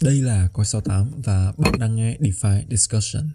Đây 0.00 0.22
là 0.22 0.48
Coi 0.52 0.64
68 0.64 1.10
và 1.24 1.52
bạn 1.58 1.72
đang 1.78 1.96
nghe 1.96 2.16
DeFi 2.20 2.62
Discussion. 2.70 3.30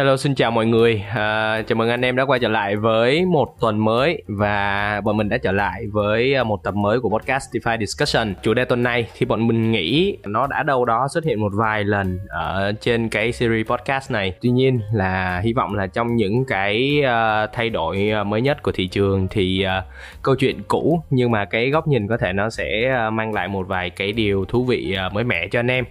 Hello 0.00 0.16
xin 0.16 0.34
chào 0.34 0.50
mọi 0.50 0.66
người, 0.66 1.04
à, 1.14 1.62
chào 1.62 1.76
mừng 1.76 1.88
anh 1.88 2.00
em 2.00 2.16
đã 2.16 2.24
quay 2.24 2.40
trở 2.40 2.48
lại 2.48 2.76
với 2.76 3.24
một 3.24 3.60
tuần 3.60 3.84
mới 3.84 4.22
và 4.26 5.00
bọn 5.04 5.16
mình 5.16 5.28
đã 5.28 5.38
trở 5.38 5.52
lại 5.52 5.86
với 5.92 6.34
à, 6.34 6.44
một 6.44 6.62
tập 6.64 6.74
mới 6.74 7.00
của 7.00 7.08
podcast 7.08 7.50
DeFi 7.52 7.78
Discussion. 7.78 8.34
Chủ 8.42 8.54
đề 8.54 8.64
tuần 8.64 8.82
này 8.82 9.08
thì 9.18 9.26
bọn 9.26 9.46
mình 9.46 9.72
nghĩ 9.72 10.16
nó 10.26 10.46
đã 10.46 10.62
đâu 10.62 10.84
đó 10.84 11.06
xuất 11.10 11.24
hiện 11.24 11.40
một 11.40 11.52
vài 11.54 11.84
lần 11.84 12.18
ở 12.28 12.72
trên 12.80 13.08
cái 13.08 13.32
series 13.32 13.66
podcast 13.66 14.10
này. 14.10 14.32
Tuy 14.40 14.50
nhiên 14.50 14.80
là 14.92 15.40
hy 15.44 15.52
vọng 15.52 15.74
là 15.74 15.86
trong 15.86 16.16
những 16.16 16.44
cái 16.44 17.02
uh, 17.02 17.50
thay 17.52 17.70
đổi 17.70 18.10
à, 18.10 18.24
mới 18.24 18.40
nhất 18.40 18.62
của 18.62 18.72
thị 18.72 18.86
trường 18.86 19.28
thì 19.30 19.64
uh, 19.66 19.84
câu 20.22 20.34
chuyện 20.34 20.62
cũ 20.68 21.02
nhưng 21.10 21.30
mà 21.30 21.44
cái 21.44 21.70
góc 21.70 21.88
nhìn 21.88 22.08
có 22.08 22.16
thể 22.16 22.32
nó 22.32 22.50
sẽ 22.50 22.98
mang 23.12 23.32
lại 23.34 23.48
một 23.48 23.68
vài 23.68 23.90
cái 23.90 24.12
điều 24.12 24.44
thú 24.44 24.64
vị 24.64 24.96
uh, 25.06 25.12
mới 25.12 25.24
mẻ 25.24 25.48
cho 25.50 25.58
anh 25.60 25.70
em. 25.70 25.84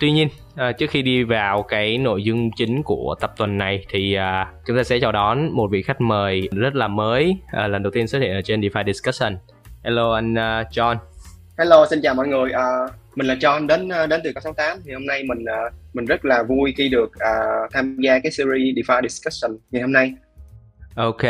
Tuy 0.00 0.12
nhiên, 0.12 0.28
à, 0.56 0.72
trước 0.72 0.90
khi 0.90 1.02
đi 1.02 1.22
vào 1.22 1.62
cái 1.62 1.98
nội 1.98 2.24
dung 2.24 2.50
chính 2.56 2.82
của 2.82 3.14
tập 3.20 3.32
tuần 3.36 3.58
này 3.58 3.84
thì 3.88 4.14
à, 4.14 4.52
chúng 4.66 4.76
ta 4.76 4.82
sẽ 4.82 4.98
chào 5.00 5.12
đón 5.12 5.50
một 5.52 5.68
vị 5.70 5.82
khách 5.82 6.00
mời 6.00 6.48
rất 6.52 6.74
là 6.74 6.88
mới 6.88 7.36
à, 7.52 7.68
lần 7.68 7.82
đầu 7.82 7.90
tiên 7.90 8.08
xuất 8.08 8.18
hiện 8.18 8.32
ở 8.32 8.42
trên 8.42 8.60
DeFi 8.60 8.84
Discussion. 8.86 9.36
Hello 9.84 10.12
anh 10.14 10.32
uh, 10.32 10.72
John. 10.72 10.96
Hello, 11.58 11.86
xin 11.90 12.00
chào 12.02 12.14
mọi 12.14 12.28
người. 12.28 12.50
À, 12.52 12.62
mình 13.14 13.26
là 13.26 13.34
John 13.34 13.66
đến 13.66 13.88
đến 14.08 14.20
từ 14.24 14.32
Cộng 14.32 14.42
68 14.42 14.78
thì 14.84 14.92
hôm 14.92 15.06
nay 15.06 15.22
mình 15.22 15.42
uh, 15.42 15.72
mình 15.92 16.04
rất 16.04 16.24
là 16.24 16.42
vui 16.42 16.74
khi 16.76 16.88
được 16.88 17.10
uh, 17.14 17.72
tham 17.72 17.96
gia 18.00 18.18
cái 18.18 18.32
series 18.32 18.76
DeFi 18.76 19.02
Discussion 19.02 19.58
ngày 19.70 19.82
hôm 19.82 19.92
nay. 19.92 20.14
Ok. 20.94 21.22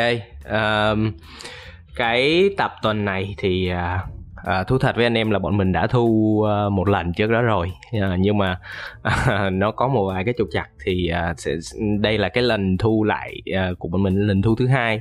Um, 0.51 1.13
cái 1.97 2.51
tập 2.57 2.73
tuần 2.83 3.05
này 3.05 3.35
thì 3.39 3.71
uh, 3.73 4.12
à, 4.45 4.65
thú 4.65 4.79
thật 4.79 4.97
với 4.97 5.05
anh 5.05 5.15
em 5.15 5.31
là 5.31 5.39
bọn 5.39 5.57
mình 5.57 5.73
đã 5.73 5.87
thu 5.87 6.07
uh, 6.67 6.73
một 6.73 6.89
lần 6.89 7.13
trước 7.13 7.31
đó 7.31 7.43
rồi. 7.43 7.73
À, 8.01 8.17
nhưng 8.19 8.39
mà 8.39 8.59
à, 9.03 9.51
nó 9.53 9.71
có 9.71 9.89
một 9.89 10.09
vài 10.09 10.25
cái 10.25 10.35
trục 10.39 10.49
chặt 10.53 10.67
thì 10.85 11.09
à, 11.09 11.35
sẽ, 11.37 11.53
đây 12.01 12.19
là 12.19 12.29
cái 12.29 12.43
lần 12.43 12.79
thu 12.79 13.05
lại 13.05 13.43
à, 13.55 13.71
của 13.79 13.89
bọn 13.89 14.03
mình 14.03 14.27
lần 14.27 14.43
thu 14.43 14.55
thứ 14.57 14.67
hai. 14.67 15.01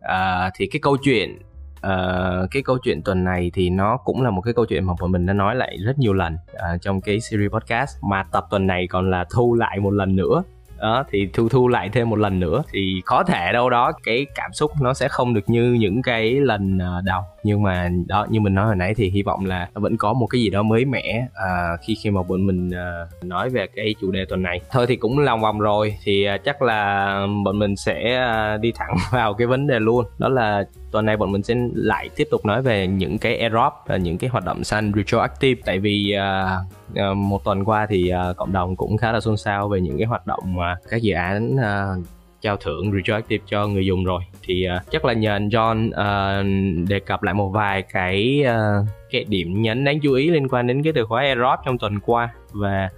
À, 0.00 0.50
thì 0.56 0.66
cái 0.66 0.80
câu 0.80 0.96
chuyện 0.96 1.38
Uh, 1.76 2.50
cái 2.50 2.62
câu 2.62 2.78
chuyện 2.82 3.02
tuần 3.02 3.24
này 3.24 3.50
thì 3.54 3.70
nó 3.70 3.96
cũng 3.96 4.22
là 4.22 4.30
một 4.30 4.40
cái 4.40 4.54
câu 4.54 4.66
chuyện 4.66 4.84
mà 4.84 4.92
bọn 5.00 5.12
mình 5.12 5.26
đã 5.26 5.32
nói 5.32 5.54
lại 5.56 5.76
rất 5.84 5.98
nhiều 5.98 6.12
lần 6.12 6.34
uh, 6.34 6.82
trong 6.82 7.00
cái 7.00 7.20
series 7.20 7.50
podcast. 7.50 7.96
Mà 8.10 8.24
tập 8.32 8.46
tuần 8.50 8.66
này 8.66 8.86
còn 8.86 9.10
là 9.10 9.24
thu 9.34 9.54
lại 9.54 9.80
một 9.80 9.90
lần 9.90 10.16
nữa 10.16 10.42
đó 10.80 11.04
thì 11.10 11.28
thu 11.32 11.48
thu 11.48 11.68
lại 11.68 11.88
thêm 11.92 12.10
một 12.10 12.18
lần 12.18 12.40
nữa. 12.40 12.62
Thì 12.72 13.02
có 13.04 13.24
thể 13.24 13.52
đâu 13.52 13.70
đó 13.70 13.92
cái 14.04 14.26
cảm 14.34 14.52
xúc 14.52 14.70
nó 14.80 14.94
sẽ 14.94 15.08
không 15.08 15.34
được 15.34 15.44
như 15.46 15.72
những 15.72 16.02
cái 16.02 16.32
lần 16.32 16.78
à, 16.78 17.00
đầu. 17.04 17.22
Nhưng 17.42 17.62
mà 17.62 17.88
đó 18.06 18.26
như 18.30 18.40
mình 18.40 18.54
nói 18.54 18.66
hồi 18.66 18.76
nãy 18.76 18.94
thì 18.96 19.10
hy 19.10 19.22
vọng 19.22 19.46
là 19.46 19.68
vẫn 19.74 19.96
có 19.96 20.12
một 20.12 20.26
cái 20.26 20.40
gì 20.40 20.50
đó 20.50 20.62
mới 20.62 20.84
mẻ 20.84 21.26
à, 21.34 21.76
khi 21.86 21.96
khi 22.02 22.10
mà 22.10 22.22
bọn 22.22 22.46
mình 22.46 22.70
à, 22.70 23.06
nói 23.22 23.50
về 23.50 23.66
cái 23.76 23.94
chủ 24.00 24.10
đề 24.10 24.24
tuần 24.24 24.42
này. 24.42 24.60
Thôi 24.70 24.86
thì 24.88 24.96
cũng 24.96 25.18
lòng 25.18 25.40
vòng 25.40 25.58
rồi 25.58 25.96
thì 26.02 26.24
à, 26.24 26.36
chắc 26.36 26.62
là 26.62 27.06
à, 27.06 27.26
bọn 27.44 27.58
mình 27.58 27.76
sẽ 27.76 28.16
à, 28.16 28.56
đi 28.56 28.72
thẳng 28.72 28.96
vào 29.10 29.34
cái 29.34 29.46
vấn 29.46 29.66
đề 29.66 29.78
luôn. 29.78 30.04
Đó 30.18 30.28
là 30.28 30.64
tuần 30.96 31.06
này 31.06 31.16
bọn 31.16 31.32
mình 31.32 31.42
sẽ 31.42 31.54
lại 31.74 32.08
tiếp 32.16 32.28
tục 32.30 32.46
nói 32.46 32.62
về 32.62 32.86
những 32.86 33.18
cái 33.18 33.38
airdrop 33.38 33.72
và 33.86 33.96
những 33.96 34.18
cái 34.18 34.30
hoạt 34.30 34.44
động 34.44 34.64
săn 34.64 34.92
retroactive. 34.96 35.62
Tại 35.64 35.78
vì 35.78 36.14
uh, 36.16 37.10
uh, 37.10 37.16
một 37.16 37.44
tuần 37.44 37.64
qua 37.64 37.86
thì 37.86 38.12
uh, 38.30 38.36
cộng 38.36 38.52
đồng 38.52 38.76
cũng 38.76 38.96
khá 38.96 39.12
là 39.12 39.20
xôn 39.20 39.36
xao 39.36 39.68
về 39.68 39.80
những 39.80 39.98
cái 39.98 40.06
hoạt 40.06 40.26
động 40.26 40.56
mà 40.56 40.76
các 40.90 41.02
dự 41.02 41.14
án 41.14 41.54
uh, 41.54 42.06
trao 42.40 42.56
thưởng 42.56 42.92
retroactive 42.92 43.44
cho 43.46 43.66
người 43.66 43.86
dùng 43.86 44.04
rồi. 44.04 44.22
Thì 44.42 44.66
uh, 44.76 44.90
chắc 44.90 45.04
là 45.04 45.12
nhờ 45.12 45.32
anh 45.32 45.48
John 45.48 45.88
uh, 45.88 46.88
đề 46.88 47.00
cập 47.00 47.22
lại 47.22 47.34
một 47.34 47.48
vài 47.48 47.82
cái 47.82 48.44
uh, 48.44 48.86
cái 49.10 49.24
điểm 49.24 49.62
nhấn 49.62 49.84
đáng 49.84 50.00
chú 50.00 50.12
ý 50.12 50.30
liên 50.30 50.48
quan 50.48 50.66
đến 50.66 50.82
cái 50.82 50.92
từ 50.92 51.04
khóa 51.06 51.22
airdrop 51.22 51.58
trong 51.64 51.78
tuần 51.78 52.00
qua. 52.00 52.34
Và 52.52 52.88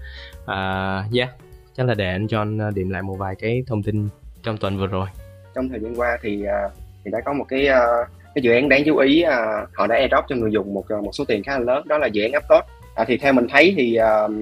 uh, 0.43 1.15
yeah 1.15 1.31
chắc 1.77 1.87
là 1.87 1.95
để 1.95 2.11
anh 2.11 2.27
John 2.27 2.75
điểm 2.75 2.91
lại 2.91 3.03
một 3.03 3.15
vài 3.19 3.35
cái 3.39 3.63
thông 3.67 3.83
tin 3.83 4.09
trong 4.43 4.57
tuần 4.57 4.79
vừa 4.79 4.87
rồi. 4.87 5.09
Trong 5.55 5.69
thời 5.69 5.81
gian 5.81 5.95
qua 5.95 6.19
thì 6.23 6.43
uh, 6.43 6.73
thì 7.05 7.11
đã 7.11 7.21
có 7.25 7.33
một 7.33 7.45
cái 7.49 7.69
uh, 7.69 8.09
cái 8.35 8.43
dự 8.43 8.53
án 8.53 8.69
đáng 8.69 8.83
chú 8.87 8.97
ý 8.97 9.25
uh, 9.27 9.69
họ 9.75 9.87
đã 9.87 9.97
airdrop 9.97 10.25
cho 10.29 10.37
người 10.37 10.53
dùng 10.53 10.75
một 10.75 10.85
một 11.03 11.11
số 11.13 11.25
tiền 11.25 11.43
khá 11.43 11.59
là 11.59 11.65
lớn 11.65 11.89
đó 11.89 11.99
là 11.99 12.07
dự 12.07 12.23
án 12.23 12.33
Aptos 12.33 12.65
à, 12.95 13.05
thì 13.09 13.17
theo 13.17 13.33
mình 13.33 13.47
thấy 13.51 13.75
thì 13.77 13.99
uh, 13.99 14.33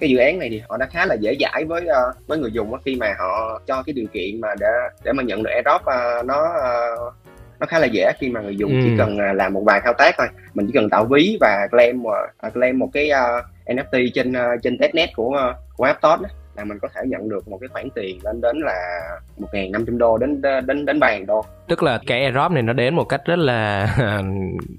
cái 0.00 0.10
dự 0.10 0.18
án 0.18 0.38
này 0.38 0.48
thì 0.50 0.62
họ 0.68 0.76
đã 0.76 0.86
khá 0.86 1.06
là 1.06 1.14
dễ 1.14 1.36
dãi 1.40 1.64
với 1.64 1.82
uh, 1.82 2.28
với 2.28 2.38
người 2.38 2.52
dùng 2.52 2.72
khi 2.84 2.96
mà 2.96 3.14
họ 3.18 3.60
cho 3.66 3.82
cái 3.82 3.92
điều 3.92 4.06
kiện 4.12 4.40
mà 4.40 4.48
để 4.60 4.66
để 5.04 5.12
mà 5.12 5.22
nhận 5.22 5.42
được 5.42 5.50
airdrop 5.50 5.80
uh, 5.80 6.26
nó 6.26 6.54
uh, 6.56 7.14
nó 7.60 7.66
khá 7.66 7.78
là 7.78 7.86
dễ 7.86 8.12
khi 8.18 8.28
mà 8.28 8.40
người 8.40 8.56
dùng 8.56 8.70
ừ. 8.70 8.80
chỉ 8.84 8.90
cần 8.98 9.14
uh, 9.14 9.36
làm 9.36 9.52
một 9.52 9.62
vài 9.66 9.80
thao 9.84 9.92
tác 9.92 10.14
thôi. 10.18 10.26
Mình 10.54 10.66
chỉ 10.66 10.72
cần 10.72 10.90
tạo 10.90 11.04
ví 11.04 11.38
và 11.40 11.68
claim 11.70 12.02
uh, 12.02 12.54
claim 12.54 12.78
một 12.78 12.88
cái 12.92 13.10
uh, 13.10 13.44
NFT 13.66 14.10
trên 14.14 14.32
uh, 14.32 14.62
trên 14.62 14.78
testnet 14.78 15.08
của 15.16 15.28
uh, 15.28 15.56
của 15.76 15.84
Aptos 15.84 16.20
là 16.58 16.64
mình 16.64 16.78
có 16.82 16.88
thể 16.94 17.00
nhận 17.06 17.28
được 17.28 17.48
một 17.48 17.58
cái 17.60 17.68
khoản 17.68 17.88
tiền 17.94 18.18
lên 18.24 18.40
đến 18.40 18.56
là 18.60 19.08
một 19.36 19.48
ngàn 19.52 19.72
năm 19.72 19.86
trăm 19.86 19.98
đô 19.98 20.18
đến 20.18 20.42
đến 20.66 20.86
đến 20.86 21.00
ba 21.00 21.18
đô. 21.26 21.44
Tức 21.68 21.82
là 21.82 21.98
cái 22.06 22.22
airdrop 22.22 22.52
này 22.52 22.62
nó 22.62 22.72
đến 22.72 22.94
một 22.94 23.04
cách 23.04 23.20
rất 23.24 23.38
là 23.38 23.88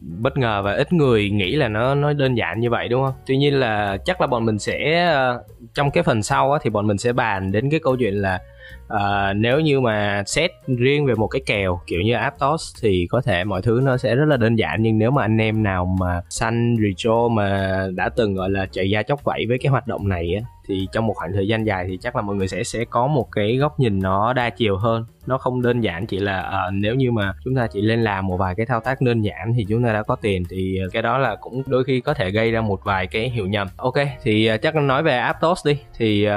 bất 0.02 0.38
ngờ 0.38 0.62
và 0.66 0.74
ít 0.74 0.94
người 0.94 1.30
nghĩ 1.30 1.56
là 1.56 1.68
nó 1.68 1.96
nó 1.96 2.14
đơn 2.14 2.36
giản 2.36 2.60
như 2.60 2.70
vậy 2.70 2.88
đúng 2.88 3.04
không? 3.06 3.14
Tuy 3.26 3.38
nhiên 3.38 3.60
là 3.60 3.98
chắc 4.06 4.22
là 4.22 4.28
bọn 4.28 4.46
mình 4.46 4.60
sẽ 4.60 5.06
ờ, 5.06 5.44
trong 5.74 5.92
cái 5.92 6.04
phần 6.04 6.24
sau 6.24 6.52
á, 6.52 6.60
thì 6.64 6.70
bọn 6.70 6.88
mình 6.88 6.98
sẽ 6.98 7.14
bàn 7.14 7.52
đến 7.52 7.70
cái 7.72 7.80
câu 7.84 7.96
chuyện 7.96 8.14
là 8.14 8.40
uh, 8.94 9.36
nếu 9.36 9.60
như 9.60 9.80
mà 9.80 10.24
xét 10.26 10.52
riêng 10.68 11.06
về 11.06 11.14
một 11.16 11.28
cái 11.28 11.42
kèo 11.46 11.80
kiểu 11.88 12.02
như 12.02 12.14
Aptos 12.14 12.76
thì 12.82 13.08
có 13.10 13.22
thể 13.22 13.44
mọi 13.44 13.62
thứ 13.62 13.82
nó 13.84 13.98
sẽ 13.98 14.16
rất 14.16 14.26
là 14.26 14.38
đơn 14.38 14.56
giản 14.56 14.82
nhưng 14.82 14.98
nếu 14.98 15.12
mà 15.12 15.22
anh 15.22 15.38
em 15.38 15.64
nào 15.64 15.96
mà 16.00 16.22
săn 16.30 16.76
retro 16.82 17.28
mà 17.28 17.78
đã 17.96 18.10
từng 18.10 18.34
gọi 18.36 18.50
là 18.50 18.66
chạy 18.72 18.90
da 18.90 19.04
chóc 19.04 19.24
vẫy 19.24 19.46
với 19.48 19.58
cái 19.58 19.70
hoạt 19.70 19.88
động 19.88 20.10
này 20.10 20.36
á 20.36 20.42
thì 20.70 20.88
trong 20.92 21.08
một 21.08 21.14
khoảng 21.14 21.34
thời 21.34 21.48
gian 21.48 21.66
dài 21.66 21.86
thì 21.88 21.98
chắc 22.02 22.16
là 22.16 22.22
mọi 22.22 22.36
người 22.36 22.48
sẽ 22.48 22.64
sẽ 22.64 22.86
có 22.86 23.08
một 23.08 23.32
cái 23.32 23.58
góc 23.58 23.80
nhìn 23.80 24.00
nó 24.00 24.34
đa 24.34 24.50
chiều 24.50 24.78
hơn. 24.78 25.06
Nó 25.26 25.38
không 25.38 25.62
đơn 25.62 25.82
giản 25.82 26.06
chỉ 26.06 26.20
là 26.20 26.50
uh, 26.68 26.74
nếu 26.74 26.96
như 26.96 27.12
mà 27.12 27.34
chúng 27.44 27.56
ta 27.56 27.68
chỉ 27.68 27.82
lên 27.82 28.04
làm 28.04 28.28
một 28.28 28.38
vài 28.38 28.56
cái 28.56 28.66
thao 28.66 28.80
tác 28.80 29.02
đơn 29.02 29.22
giản 29.22 29.54
thì 29.58 29.66
chúng 29.70 29.84
ta 29.84 29.94
đã 29.94 30.04
có 30.04 30.16
tiền 30.16 30.44
thì 30.50 30.80
cái 30.92 31.02
đó 31.02 31.18
là 31.18 31.36
cũng 31.36 31.64
đôi 31.68 31.84
khi 31.84 32.02
có 32.02 32.14
thể 32.14 32.32
gây 32.32 32.52
ra 32.52 32.62
một 32.62 32.84
vài 32.84 33.08
cái 33.08 33.30
hiểu 33.30 33.48
nhầm. 33.48 33.68
Ok 33.78 33.96
thì 34.24 34.46
ờ, 34.46 34.58
chắc 34.58 34.76
nói 34.76 35.04
về 35.04 35.18
Aptos 35.18 35.66
đi. 35.66 35.78
Thì 35.98 36.28
uh, 36.28 36.34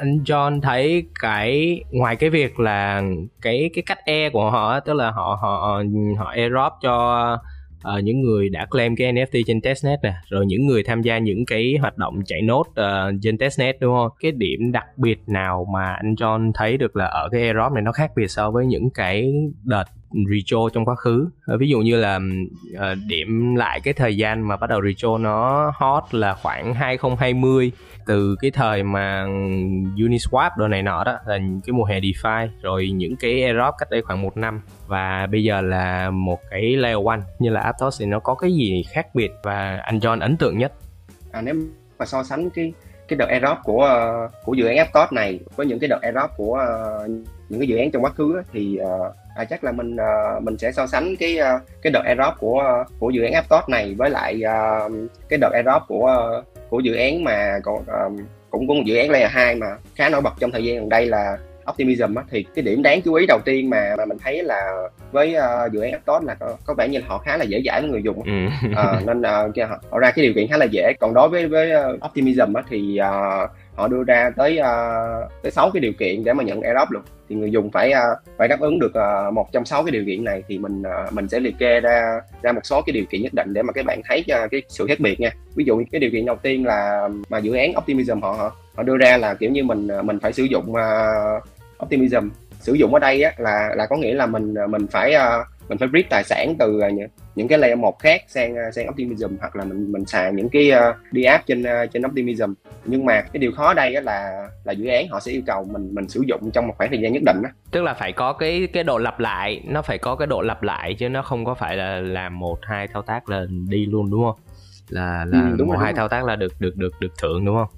anh 0.00 0.18
John 0.24 0.60
thấy 0.60 1.04
cái 1.20 1.80
ngoài 1.90 2.16
cái 2.16 2.30
việc 2.30 2.60
là 2.60 3.02
cái 3.42 3.70
cái 3.74 3.82
cách 3.86 3.98
e 4.04 4.30
của 4.30 4.50
họ 4.50 4.80
tức 4.80 4.92
là 4.92 5.10
họ 5.10 5.38
họ 5.42 5.82
họ 6.18 6.30
airdrop 6.30 6.72
cho 6.82 7.38
uh, 7.96 8.04
những 8.04 8.20
người 8.20 8.48
đã 8.48 8.66
claim 8.70 8.96
cái 8.96 9.12
NFT 9.12 9.42
trên 9.46 9.60
testnet 9.60 9.98
nè 10.02 10.14
rồi 10.28 10.46
những 10.46 10.66
người 10.66 10.82
tham 10.82 11.02
gia 11.02 11.18
những 11.18 11.46
cái 11.46 11.74
hoạt 11.80 11.98
động 11.98 12.20
chạy 12.26 12.42
nốt 12.42 12.64
uh, 12.68 13.14
trên 13.22 13.38
testnet 13.38 13.80
đúng 13.80 13.94
không? 13.94 14.10
Cái 14.20 14.32
điểm 14.32 14.72
đặc 14.72 14.86
biệt 14.96 15.18
nào 15.26 15.66
mà 15.72 15.92
anh 15.92 16.14
John 16.14 16.52
thấy 16.54 16.76
được 16.76 16.96
là 16.96 17.06
ở 17.06 17.28
cái 17.32 17.42
airdrop 17.42 17.72
này 17.72 17.82
nó 17.82 17.92
khác 17.92 18.10
biệt 18.16 18.28
so 18.28 18.50
với 18.50 18.66
những 18.66 18.90
cái 18.94 19.32
đợt 19.64 19.84
retro 20.30 20.68
trong 20.72 20.84
quá 20.84 20.94
khứ. 20.94 21.28
Ờ, 21.46 21.58
ví 21.58 21.68
dụ 21.68 21.78
như 21.78 21.96
là 21.96 22.20
ờ, 22.78 22.94
điểm 23.06 23.54
lại 23.54 23.80
cái 23.80 23.94
thời 23.94 24.16
gian 24.16 24.48
mà 24.48 24.56
bắt 24.56 24.70
đầu 24.70 24.82
retro 24.82 25.18
nó 25.18 25.72
hot 25.74 26.04
là 26.10 26.34
khoảng 26.34 26.74
2020 26.74 27.72
từ 28.06 28.36
cái 28.40 28.50
thời 28.50 28.82
mà 28.82 29.24
Uniswap 29.96 30.50
đồ 30.56 30.68
này 30.68 30.82
nọ 30.82 31.04
đó 31.04 31.12
là 31.26 31.38
cái 31.38 31.72
mùa 31.72 31.84
hè 31.84 32.00
DeFi 32.00 32.48
rồi 32.62 32.90
những 32.90 33.16
cái 33.16 33.42
airdrop 33.42 33.74
cách 33.78 33.90
đây 33.90 34.02
khoảng 34.02 34.22
một 34.22 34.36
năm. 34.36 34.60
Và 34.86 35.26
bây 35.30 35.44
giờ 35.44 35.60
là 35.60 36.10
một 36.10 36.40
cái 36.50 36.76
layer 36.76 37.06
one 37.06 37.20
như 37.38 37.50
là 37.50 37.60
Aptos 37.60 38.00
thì 38.00 38.06
nó 38.06 38.20
có 38.20 38.34
cái 38.34 38.52
gì 38.52 38.84
khác 38.92 39.06
biệt 39.14 39.30
và 39.42 39.76
anh 39.76 39.98
John 39.98 40.20
ấn 40.20 40.36
tượng 40.36 40.58
nhất? 40.58 40.72
À, 41.32 41.40
nếu 41.40 41.54
mà 41.98 42.06
so 42.06 42.22
sánh 42.22 42.50
cái 42.50 42.72
cái 43.08 43.16
đợt 43.16 43.26
airdrop 43.28 43.58
của 43.64 43.82
ờ, 43.82 44.28
của 44.44 44.54
dự 44.54 44.66
án 44.66 44.76
Aptos 44.76 45.12
này 45.12 45.40
với 45.56 45.66
những 45.66 45.78
cái 45.78 45.88
đợt 45.88 45.98
airdrop 46.02 46.30
của 46.36 46.58
những 47.48 47.60
cái 47.60 47.68
dự 47.68 47.76
án 47.76 47.90
trong 47.90 48.04
quá 48.04 48.10
khứ 48.10 48.42
thì 48.52 48.78
uh, 48.82 49.14
à, 49.34 49.44
chắc 49.44 49.64
là 49.64 49.72
mình 49.72 49.96
uh, 49.96 50.42
mình 50.42 50.58
sẽ 50.58 50.72
so 50.72 50.86
sánh 50.86 51.16
cái 51.16 51.38
uh, 51.40 51.62
cái 51.82 51.90
đợt 51.90 52.02
airdrop 52.04 52.34
của 52.38 52.80
uh, 52.82 52.92
của 52.98 53.10
dự 53.10 53.22
án 53.22 53.32
Aptos 53.32 53.68
này 53.68 53.94
với 53.98 54.10
lại 54.10 54.42
uh, 54.44 54.92
cái 55.28 55.38
đợt 55.38 55.50
airdrop 55.52 55.82
của 55.88 56.36
uh, 56.38 56.44
của 56.70 56.80
dự 56.80 56.94
án 56.94 57.24
mà 57.24 57.58
còn 57.62 57.76
uh, 57.76 58.20
cũng 58.50 58.68
có 58.68 58.74
một 58.74 58.82
dự 58.84 58.96
án 58.96 59.10
layer 59.10 59.30
2 59.30 59.54
mà 59.54 59.66
khá 59.94 60.08
nổi 60.08 60.20
bật 60.20 60.32
trong 60.40 60.50
thời 60.50 60.64
gian 60.64 60.76
gần 60.76 60.88
đây 60.88 61.06
là 61.06 61.36
optimism 61.70 62.14
á, 62.14 62.22
thì 62.30 62.44
cái 62.54 62.62
điểm 62.62 62.82
đáng 62.82 63.02
chú 63.02 63.14
ý 63.14 63.26
đầu 63.26 63.38
tiên 63.44 63.70
mà 63.70 63.94
mà 63.98 64.04
mình 64.04 64.18
thấy 64.24 64.42
là 64.42 64.88
với 65.12 65.36
uh, 65.36 65.72
dự 65.72 65.80
án 65.80 65.92
Aptos 65.92 66.22
là 66.22 66.34
có, 66.34 66.56
có 66.66 66.74
vẻ 66.74 66.88
như 66.88 67.00
họ 67.06 67.18
khá 67.18 67.36
là 67.36 67.44
dễ 67.44 67.62
dãi 67.66 67.80
với 67.80 67.90
người 67.90 68.02
dùng 68.02 68.18
uh, 68.18 69.06
nên 69.06 69.20
uh, 69.20 69.68
họ, 69.68 69.78
họ 69.90 69.98
ra 69.98 70.10
cái 70.10 70.24
điều 70.24 70.34
kiện 70.34 70.48
khá 70.48 70.56
là 70.56 70.66
dễ. 70.70 70.92
Còn 71.00 71.14
đối 71.14 71.28
với 71.28 71.48
với 71.48 71.70
uh, 71.94 72.04
optimism 72.04 72.54
á, 72.54 72.62
thì 72.68 72.98
uh, 73.00 73.50
họ 73.74 73.88
đưa 73.88 74.02
ra 74.04 74.30
tới 74.36 74.60
uh, 74.60 75.32
tới 75.42 75.52
sáu 75.52 75.70
cái 75.70 75.80
điều 75.80 75.92
kiện 75.92 76.24
để 76.24 76.32
mà 76.32 76.44
nhận 76.44 76.60
airdrop 76.60 76.90
luôn. 76.90 77.02
Thì 77.28 77.36
người 77.36 77.50
dùng 77.50 77.70
phải 77.70 77.92
uh, 77.92 78.18
phải 78.38 78.48
đáp 78.48 78.60
ứng 78.60 78.78
được 78.78 78.92
uh, 78.98 79.34
một 79.34 79.52
trong 79.52 79.64
sáu 79.64 79.84
cái 79.84 79.90
điều 79.90 80.04
kiện 80.06 80.24
này 80.24 80.42
thì 80.48 80.58
mình 80.58 80.82
uh, 80.82 81.12
mình 81.12 81.28
sẽ 81.28 81.40
liệt 81.40 81.54
kê 81.58 81.80
ra 81.80 82.20
ra 82.42 82.52
một 82.52 82.60
số 82.64 82.82
cái 82.86 82.92
điều 82.92 83.04
kiện 83.04 83.22
nhất 83.22 83.34
định 83.34 83.54
để 83.54 83.62
mà 83.62 83.72
các 83.72 83.84
bạn 83.86 84.00
thấy 84.08 84.24
uh, 84.44 84.50
cái 84.50 84.62
sự 84.68 84.86
khác 84.86 85.00
biệt 85.00 85.20
nha. 85.20 85.30
Ví 85.54 85.64
dụ 85.64 85.82
cái 85.92 86.00
điều 86.00 86.10
kiện 86.10 86.26
đầu 86.26 86.36
tiên 86.42 86.66
là 86.66 87.08
mà 87.28 87.38
dự 87.38 87.54
án 87.54 87.72
optimism 87.76 88.20
họ 88.20 88.52
họ 88.74 88.82
đưa 88.82 88.96
ra 88.96 89.16
là 89.16 89.34
kiểu 89.34 89.50
như 89.50 89.64
mình 89.64 89.88
mình 90.02 90.18
phải 90.18 90.32
sử 90.32 90.42
dụng 90.42 90.72
uh, 90.72 91.44
optimism. 91.82 92.28
Sử 92.60 92.72
dụng 92.72 92.94
ở 92.94 92.98
đây 93.00 93.22
á, 93.22 93.32
là 93.38 93.74
là 93.76 93.86
có 93.86 93.96
nghĩa 93.96 94.14
là 94.14 94.26
mình 94.26 94.54
mình 94.68 94.86
phải 94.86 95.14
uh, 95.14 95.46
mình 95.68 95.78
phải 95.78 95.88
read 95.92 96.04
tài 96.10 96.24
sản 96.24 96.54
từ 96.58 96.80
những 97.34 97.48
cái 97.48 97.58
layer 97.58 97.78
một 97.78 97.98
khác 97.98 98.22
sang 98.28 98.54
sang 98.72 98.88
optimism 98.88 99.36
hoặc 99.40 99.56
là 99.56 99.64
mình 99.64 99.92
mình 99.92 100.06
xài 100.06 100.32
những 100.32 100.48
cái 100.48 100.70
uh, 100.90 101.12
đi 101.12 101.24
app 101.24 101.46
trên 101.46 101.62
uh, 101.62 101.90
trên 101.92 102.06
optimism. 102.06 102.52
Nhưng 102.84 103.04
mà 103.04 103.20
cái 103.20 103.38
điều 103.38 103.52
khó 103.52 103.74
đây 103.74 104.02
là 104.02 104.48
là 104.64 104.72
dự 104.72 104.86
án 104.86 105.08
họ 105.08 105.20
sẽ 105.20 105.32
yêu 105.32 105.42
cầu 105.46 105.66
mình 105.72 105.94
mình 105.94 106.08
sử 106.08 106.22
dụng 106.26 106.50
trong 106.50 106.66
một 106.66 106.74
khoảng 106.78 106.90
thời 106.90 107.00
gian 107.00 107.12
nhất 107.12 107.22
định 107.26 107.42
đó. 107.42 107.48
tức 107.70 107.82
là 107.82 107.94
phải 107.94 108.12
có 108.12 108.32
cái 108.32 108.68
cái 108.72 108.84
độ 108.84 108.98
lặp 108.98 109.20
lại 109.20 109.62
nó 109.64 109.82
phải 109.82 109.98
có 109.98 110.16
cái 110.16 110.26
độ 110.26 110.42
lặp 110.42 110.62
lại 110.62 110.94
chứ 110.94 111.08
nó 111.08 111.22
không 111.22 111.44
có 111.44 111.54
phải 111.54 111.76
là 111.76 112.00
làm 112.00 112.38
một 112.38 112.58
hai 112.62 112.88
thao 112.88 113.02
tác 113.02 113.28
là 113.28 113.46
đi 113.68 113.86
luôn 113.86 114.10
đúng 114.10 114.24
không? 114.24 114.36
Là 114.88 115.24
là 115.28 115.40
ừ, 115.40 115.56
đúng 115.58 115.68
một 115.68 115.74
rồi, 115.74 115.82
hai 115.82 115.92
đúng 115.92 115.96
thao 115.96 116.08
tác 116.08 116.24
là 116.24 116.36
được 116.36 116.52
được 116.58 116.76
được 116.76 116.92
được 117.00 117.12
thưởng 117.22 117.44
đúng 117.44 117.56
không? 117.56 117.68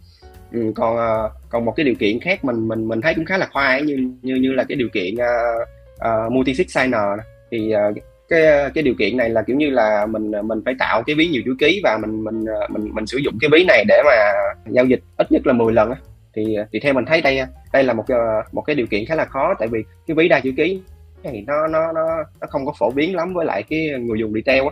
Ừ, 0.52 0.72
còn 0.74 0.94
uh, 0.94 1.32
còn 1.48 1.64
một 1.64 1.72
cái 1.76 1.84
điều 1.84 1.94
kiện 1.94 2.20
khác 2.20 2.44
mình 2.44 2.68
mình 2.68 2.88
mình 2.88 3.00
thấy 3.00 3.14
cũng 3.14 3.24
khá 3.24 3.38
là 3.38 3.48
khoai 3.52 3.82
như 3.82 4.10
như 4.22 4.34
như 4.34 4.52
là 4.52 4.64
cái 4.64 4.76
điều 4.76 4.88
kiện 4.88 5.14
uh, 5.14 5.68
uh, 5.96 6.32
multi 6.32 6.54
sig 6.54 6.66
signer 6.68 7.02
thì 7.50 7.72
uh, 7.90 7.96
cái 8.28 8.70
cái 8.74 8.82
điều 8.82 8.94
kiện 8.94 9.16
này 9.16 9.30
là 9.30 9.42
kiểu 9.42 9.56
như 9.56 9.70
là 9.70 10.06
mình 10.06 10.30
mình 10.44 10.60
phải 10.64 10.74
tạo 10.78 11.02
cái 11.02 11.16
ví 11.16 11.26
nhiều 11.28 11.42
chữ 11.44 11.54
ký 11.58 11.80
và 11.84 11.98
mình 11.98 12.24
mình 12.24 12.44
mình 12.68 12.88
mình 12.94 13.06
sử 13.06 13.18
dụng 13.18 13.38
cái 13.40 13.50
ví 13.52 13.64
này 13.64 13.84
để 13.88 14.02
mà 14.04 14.32
giao 14.66 14.84
dịch 14.84 15.00
ít 15.16 15.32
nhất 15.32 15.46
là 15.46 15.52
10 15.52 15.72
lần 15.72 15.90
á. 15.90 15.96
Thì 16.34 16.56
thì 16.72 16.80
theo 16.80 16.92
mình 16.92 17.04
thấy 17.04 17.20
đây 17.20 17.40
đây 17.72 17.84
là 17.84 17.92
một 17.92 18.04
một 18.52 18.62
cái 18.62 18.76
điều 18.76 18.86
kiện 18.86 19.06
khá 19.06 19.14
là 19.14 19.24
khó 19.24 19.54
tại 19.58 19.68
vì 19.68 19.82
cái 20.06 20.14
ví 20.14 20.28
đa 20.28 20.40
chữ 20.40 20.52
ký 20.56 20.80
thì 21.22 21.40
nó 21.46 21.66
nó 21.66 21.92
nó 21.92 22.24
nó 22.40 22.46
không 22.50 22.66
có 22.66 22.72
phổ 22.78 22.90
biến 22.90 23.16
lắm 23.16 23.34
với 23.34 23.46
lại 23.46 23.62
cái 23.62 23.90
người 24.00 24.18
dùng 24.18 24.32
retail 24.32 24.62
á. 24.64 24.70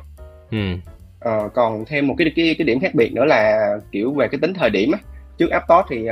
Ừ. 0.51 0.59
ờ, 1.21 1.49
còn 1.55 1.85
thêm 1.85 2.07
một 2.07 2.15
cái 2.19 2.33
cái 2.37 2.55
cái 2.59 2.65
điểm 2.65 2.81
khác 2.81 2.95
biệt 2.95 3.13
nữa 3.13 3.25
là 3.25 3.71
kiểu 3.93 4.13
về 4.13 4.29
cái 4.29 4.39
tính 4.41 4.55
thời 4.55 4.71
điểm 4.71 4.93
á. 4.93 4.99
Trước 5.39 5.51
App 5.51 5.65
Store 5.65 5.87
thì 5.91 6.09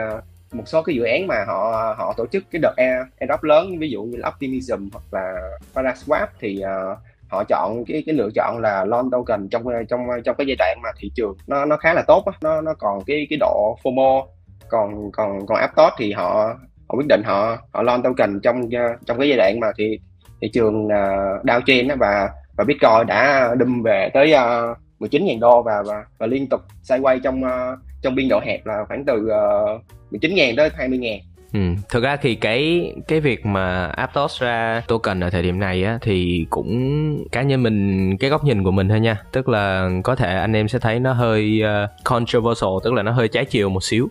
một 0.53 0.63
số 0.67 0.83
cái 0.83 0.97
dự 0.97 1.03
án 1.03 1.27
mà 1.27 1.45
họ 1.47 1.95
họ 1.99 2.15
tổ 2.17 2.27
chức 2.27 2.45
cái 2.51 2.61
đợt 2.63 2.75
airdrop 2.77 3.43
lớn 3.43 3.79
ví 3.79 3.91
dụ 3.91 4.03
như 4.03 4.17
là 4.17 4.29
Optimism 4.29 4.89
hoặc 4.93 5.05
là 5.11 5.35
Paraswap 5.75 6.27
thì 6.41 6.63
uh, 6.65 6.99
họ 7.33 7.45
chọn 7.45 7.85
cái 7.85 8.03
cái 8.07 8.15
lựa 8.15 8.29
chọn 8.35 8.59
là 8.59 8.85
loan 8.85 9.11
token 9.11 9.49
trong 9.49 9.65
trong 9.89 10.01
trong 10.25 10.37
cái 10.37 10.47
giai 10.47 10.57
đoạn 10.59 10.79
mà 10.83 10.89
thị 10.99 11.11
trường 11.15 11.37
nó 11.47 11.65
nó 11.65 11.77
khá 11.77 11.95
là 11.95 12.03
tốt 12.07 12.25
á. 12.27 12.33
Nó 12.41 12.61
nó 12.61 12.75
còn 12.75 13.05
cái 13.07 13.27
cái 13.31 13.37
độ 13.41 13.77
FOMO 13.83 14.27
còn 14.69 15.11
còn 15.13 15.47
còn 15.47 15.59
Aptos 15.59 15.93
thì 15.99 16.13
họ 16.13 16.55
họ 16.89 16.97
quyết 16.97 17.07
định 17.09 17.23
họ 17.25 17.59
họ 17.73 17.83
loan 17.83 18.03
token 18.03 18.41
trong 18.41 18.69
ờ, 18.73 18.97
trong 19.07 19.19
cái 19.19 19.29
giai 19.29 19.37
đoạn 19.37 19.61
mà 19.61 19.67
thị 19.79 19.99
thị 20.41 20.51
trường 20.53 20.85
uh, 20.85 21.45
downtrend 21.45 21.99
và 21.99 22.31
và 22.57 22.65
Bitcoin 22.65 23.07
đã 23.07 23.55
đâm 23.59 23.83
về 23.83 24.11
tới 24.15 24.35
uh, 24.35 24.79
19.000 25.03 25.41
đô 25.41 25.63
và, 25.63 25.83
và 25.87 26.05
và 26.19 26.27
liên 26.27 26.49
tục 26.49 26.61
sideways 26.83 27.21
trong 27.21 27.43
uh, 27.45 27.79
trong 28.03 28.15
biên 28.15 28.29
độ 28.29 28.41
hẹp 28.41 28.67
là 28.67 28.85
khoảng 28.89 29.05
từ 29.05 29.29
ờ, 29.29 29.75
uh, 29.75 30.23
19.000 30.23 30.57
tới 30.57 30.71
20.000 30.79 31.19
Ừ, 31.53 31.61
thực 31.89 32.03
ra 32.03 32.17
thì 32.17 32.35
cái 32.35 32.93
cái 33.09 33.21
việc 33.21 33.47
mà 33.47 33.87
Aptos 33.87 34.43
ra 34.43 34.83
token 34.89 35.21
ở 35.21 35.31
thời 35.31 35.43
điểm 35.43 35.61
này 35.61 35.85
á 35.85 35.99
thì 36.03 36.47
cũng 36.51 37.25
cá 37.33 37.43
nhân 37.43 37.63
mình 37.63 38.17
cái 38.17 38.31
góc 38.31 38.45
nhìn 38.45 38.65
của 38.65 38.71
mình 38.71 38.89
thôi 38.89 39.01
nha. 39.01 39.17
Tức 39.33 39.49
là 39.49 39.91
có 40.05 40.15
thể 40.15 40.37
anh 40.37 40.53
em 40.53 40.69
sẽ 40.69 40.79
thấy 40.79 41.01
nó 41.01 41.13
hơi 41.13 41.63
uh, 41.63 41.91
controversial 42.05 42.71
tức 42.85 42.93
là 42.93 43.03
nó 43.03 43.13
hơi 43.13 43.29
trái 43.29 43.45
chiều 43.45 43.69
một 43.69 43.85
xíu. 43.85 44.09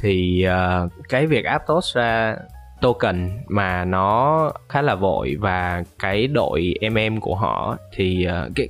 Thì 0.00 0.46
uh, 0.46 0.92
cái 1.08 1.26
việc 1.26 1.44
Aptos 1.44 1.96
ra 1.96 2.36
token 2.80 3.30
mà 3.48 3.84
nó 3.84 4.52
khá 4.68 4.82
là 4.82 4.94
vội 4.94 5.36
và 5.40 5.84
cái 5.98 6.26
đội 6.26 6.74
mm 6.90 7.18
của 7.20 7.34
họ 7.34 7.76
thì 7.92 8.26
uh, 8.28 8.52
cái 8.56 8.68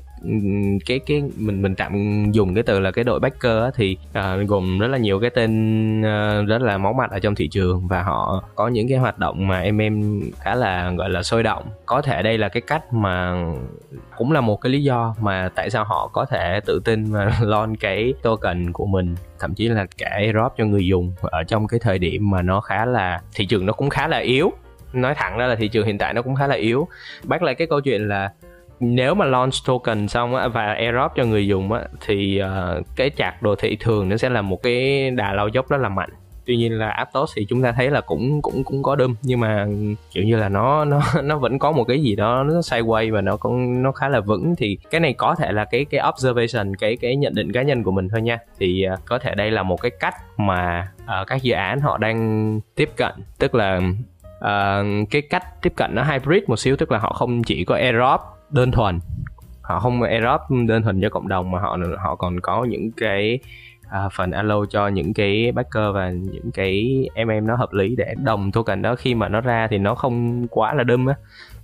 cái 0.86 0.98
cái 1.06 1.22
mình 1.36 1.62
mình 1.62 1.74
tạm 1.74 2.24
dùng 2.32 2.54
cái 2.54 2.62
từ 2.62 2.80
là 2.80 2.90
cái 2.90 3.04
đội 3.04 3.20
backer 3.20 3.74
thì 3.74 3.96
uh, 4.10 4.48
gồm 4.48 4.78
rất 4.78 4.86
là 4.86 4.98
nhiều 4.98 5.20
cái 5.20 5.30
tên 5.30 6.00
uh, 6.00 6.48
rất 6.48 6.62
là 6.62 6.78
máu 6.78 6.92
mặt 6.92 7.10
ở 7.10 7.18
trong 7.18 7.34
thị 7.34 7.48
trường 7.48 7.88
và 7.88 8.02
họ 8.02 8.44
có 8.54 8.68
những 8.68 8.88
cái 8.88 8.98
hoạt 8.98 9.18
động 9.18 9.48
mà 9.48 9.60
em 9.60 9.80
em 9.80 10.20
khá 10.40 10.54
là 10.54 10.90
gọi 10.90 11.10
là 11.10 11.22
sôi 11.22 11.42
động. 11.42 11.64
Có 11.86 12.02
thể 12.02 12.22
đây 12.22 12.38
là 12.38 12.48
cái 12.48 12.60
cách 12.60 12.92
mà 12.92 13.44
cũng 14.16 14.32
là 14.32 14.40
một 14.40 14.60
cái 14.60 14.72
lý 14.72 14.82
do 14.82 15.14
mà 15.20 15.48
tại 15.54 15.70
sao 15.70 15.84
họ 15.84 16.10
có 16.12 16.24
thể 16.24 16.60
tự 16.66 16.80
tin 16.84 17.12
mà 17.12 17.30
launch 17.42 17.80
cái 17.80 18.14
token 18.22 18.72
của 18.72 18.86
mình 18.86 19.14
thậm 19.38 19.54
chí 19.54 19.68
là 19.68 19.86
cả 19.98 20.20
drop 20.32 20.52
cho 20.58 20.64
người 20.64 20.86
dùng 20.86 21.12
ở 21.22 21.42
trong 21.42 21.66
cái 21.66 21.80
thời 21.82 21.98
điểm 21.98 22.30
mà 22.30 22.42
nó 22.42 22.60
khá 22.60 22.84
là 22.84 23.20
thị 23.34 23.46
trường 23.46 23.66
nó 23.66 23.72
cũng 23.72 23.90
khá 23.90 24.08
là 24.08 24.18
yếu. 24.18 24.52
Nói 24.92 25.14
thẳng 25.14 25.38
ra 25.38 25.46
là 25.46 25.54
thị 25.54 25.68
trường 25.68 25.86
hiện 25.86 25.98
tại 25.98 26.14
nó 26.14 26.22
cũng 26.22 26.34
khá 26.34 26.46
là 26.46 26.54
yếu. 26.54 26.88
Bác 27.24 27.42
lại 27.42 27.54
cái 27.54 27.66
câu 27.66 27.80
chuyện 27.80 28.08
là 28.08 28.30
nếu 28.80 29.14
mà 29.14 29.24
launch 29.24 29.54
token 29.66 30.08
xong 30.08 30.34
á 30.34 30.48
và 30.48 30.74
airdrop 30.74 31.12
cho 31.16 31.24
người 31.24 31.46
dùng 31.46 31.72
á 31.72 31.80
thì 32.06 32.42
uh, 32.42 32.86
cái 32.96 33.10
chạc 33.10 33.42
đồ 33.42 33.54
thị 33.54 33.76
thường 33.80 34.08
nó 34.08 34.16
sẽ 34.16 34.30
là 34.30 34.42
một 34.42 34.62
cái 34.62 35.10
đà 35.10 35.32
lao 35.32 35.48
dốc 35.48 35.68
rất 35.68 35.80
là 35.80 35.88
mạnh. 35.88 36.10
Tuy 36.46 36.56
nhiên 36.56 36.78
là 36.78 36.90
Aptos 36.90 37.32
thì 37.36 37.46
chúng 37.48 37.62
ta 37.62 37.72
thấy 37.72 37.90
là 37.90 38.00
cũng 38.00 38.42
cũng 38.42 38.64
cũng 38.64 38.82
có 38.82 38.96
đâm 38.96 39.14
nhưng 39.22 39.40
mà 39.40 39.66
kiểu 40.12 40.24
như 40.24 40.36
là 40.36 40.48
nó 40.48 40.84
nó 40.84 41.02
nó 41.22 41.38
vẫn 41.38 41.58
có 41.58 41.72
một 41.72 41.84
cái 41.84 42.02
gì 42.02 42.16
đó 42.16 42.42
nó 42.42 42.54
sideways 42.54 43.14
và 43.14 43.20
nó 43.20 43.36
cũng 43.36 43.82
nó 43.82 43.92
khá 43.92 44.08
là 44.08 44.20
vững. 44.20 44.54
Thì 44.56 44.78
cái 44.90 45.00
này 45.00 45.12
có 45.12 45.34
thể 45.34 45.52
là 45.52 45.64
cái 45.64 45.84
cái 45.84 46.00
observation 46.08 46.76
cái 46.76 46.96
cái 46.96 47.16
nhận 47.16 47.34
định 47.34 47.52
cá 47.52 47.62
nhân 47.62 47.82
của 47.82 47.90
mình 47.90 48.08
thôi 48.08 48.22
nha. 48.22 48.38
Thì 48.58 48.86
uh, 48.92 48.98
có 49.04 49.18
thể 49.18 49.34
đây 49.34 49.50
là 49.50 49.62
một 49.62 49.82
cái 49.82 49.90
cách 50.00 50.14
mà 50.36 50.88
uh, 51.02 51.26
các 51.26 51.42
dự 51.42 51.54
án 51.54 51.80
họ 51.80 51.98
đang 51.98 52.60
tiếp 52.74 52.90
cận. 52.96 53.12
Tức 53.38 53.54
là 53.54 53.80
uh, 54.38 55.10
cái 55.10 55.22
cách 55.22 55.62
tiếp 55.62 55.72
cận 55.76 55.94
nó 55.94 56.04
hybrid 56.04 56.42
một 56.46 56.56
xíu 56.56 56.76
tức 56.76 56.92
là 56.92 56.98
họ 56.98 57.12
không 57.12 57.42
chỉ 57.42 57.64
có 57.64 57.74
airdrop 57.74 58.20
đơn 58.50 58.70
thuần. 58.70 59.00
Họ 59.62 59.80
không 59.80 60.02
airdrop 60.02 60.40
đơn 60.68 60.82
thuần 60.82 61.00
cho 61.00 61.08
cộng 61.08 61.28
đồng 61.28 61.50
mà 61.50 61.58
họ 61.60 61.78
họ 61.98 62.16
còn 62.16 62.40
có 62.40 62.64
những 62.64 62.90
cái 62.96 63.38
à, 63.90 64.08
phần 64.12 64.30
alo 64.30 64.64
cho 64.70 64.88
những 64.88 65.14
cái 65.14 65.52
backer 65.52 65.94
và 65.94 66.10
những 66.10 66.50
cái 66.54 67.04
em 67.14 67.28
em 67.28 67.46
nó 67.46 67.56
hợp 67.56 67.72
lý 67.72 67.96
để 67.96 68.14
đồng 68.24 68.52
token 68.52 68.82
đó. 68.82 68.94
Khi 68.94 69.14
mà 69.14 69.28
nó 69.28 69.40
ra 69.40 69.66
thì 69.70 69.78
nó 69.78 69.94
không 69.94 70.46
quá 70.48 70.74
là 70.74 70.84
đâm 70.84 71.06
á. 71.06 71.14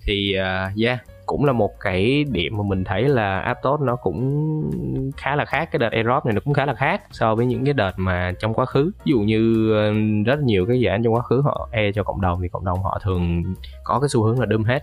Thì 0.05 0.37
uh, 0.41 0.81
yeah 0.83 1.01
cũng 1.27 1.45
là 1.45 1.53
một 1.53 1.71
cái 1.81 2.25
điểm 2.25 2.57
mà 2.57 2.63
mình 2.63 2.85
thấy 2.85 3.09
là 3.09 3.41
Aptos 3.41 3.81
nó 3.81 3.97
cũng 3.97 4.71
khá 5.17 5.37
là 5.37 5.45
khác. 5.45 5.69
Cái 5.73 5.79
đợt 5.79 5.93
airdrop 5.93 6.27
này 6.27 6.35
nó 6.35 6.41
cũng 6.45 6.55
khá 6.55 6.67
là 6.67 6.75
khác 6.75 7.03
so 7.11 7.35
với 7.35 7.47
những 7.47 7.65
cái 7.65 7.75
đợt 7.75 7.93
mà 7.97 8.33
trong 8.39 8.55
quá 8.55 8.67
khứ. 8.67 8.91
Ví 9.05 9.13
dụ 9.13 9.19
như 9.19 9.73
ờ, 9.73 9.93
rất 10.27 10.41
nhiều 10.41 10.67
cái 10.67 10.81
dự 10.81 10.89
án 10.89 11.03
trong 11.03 11.15
quá 11.15 11.23
khứ 11.23 11.41
họ 11.45 11.69
e 11.73 11.93
cho 11.93 12.03
cộng 12.03 12.21
đồng 12.21 12.43
thì 12.43 12.49
cộng 12.49 12.65
đồng 12.65 12.83
họ 12.83 12.99
thường 13.03 13.43
có 13.85 14.01
cái 14.01 14.09
xu 14.09 14.23
hướng 14.23 14.41
là 14.41 14.47
đâm 14.47 14.65
hết 14.65 14.83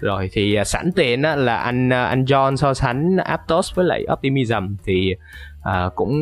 rồi 0.00 0.30
thì 0.32 0.54
à, 0.54 0.64
sẵn 0.64 0.92
tiện 0.96 1.22
á, 1.22 1.36
là 1.36 1.56
anh 1.56 1.92
à, 1.92 2.04
anh 2.04 2.24
John 2.24 2.56
so 2.56 2.74
sánh 2.74 3.16
Aptos 3.16 3.74
với 3.74 3.84
lại 3.84 4.06
Optimism 4.12 4.74
thì 4.84 5.14
à, 5.62 5.90
cũng 5.94 6.14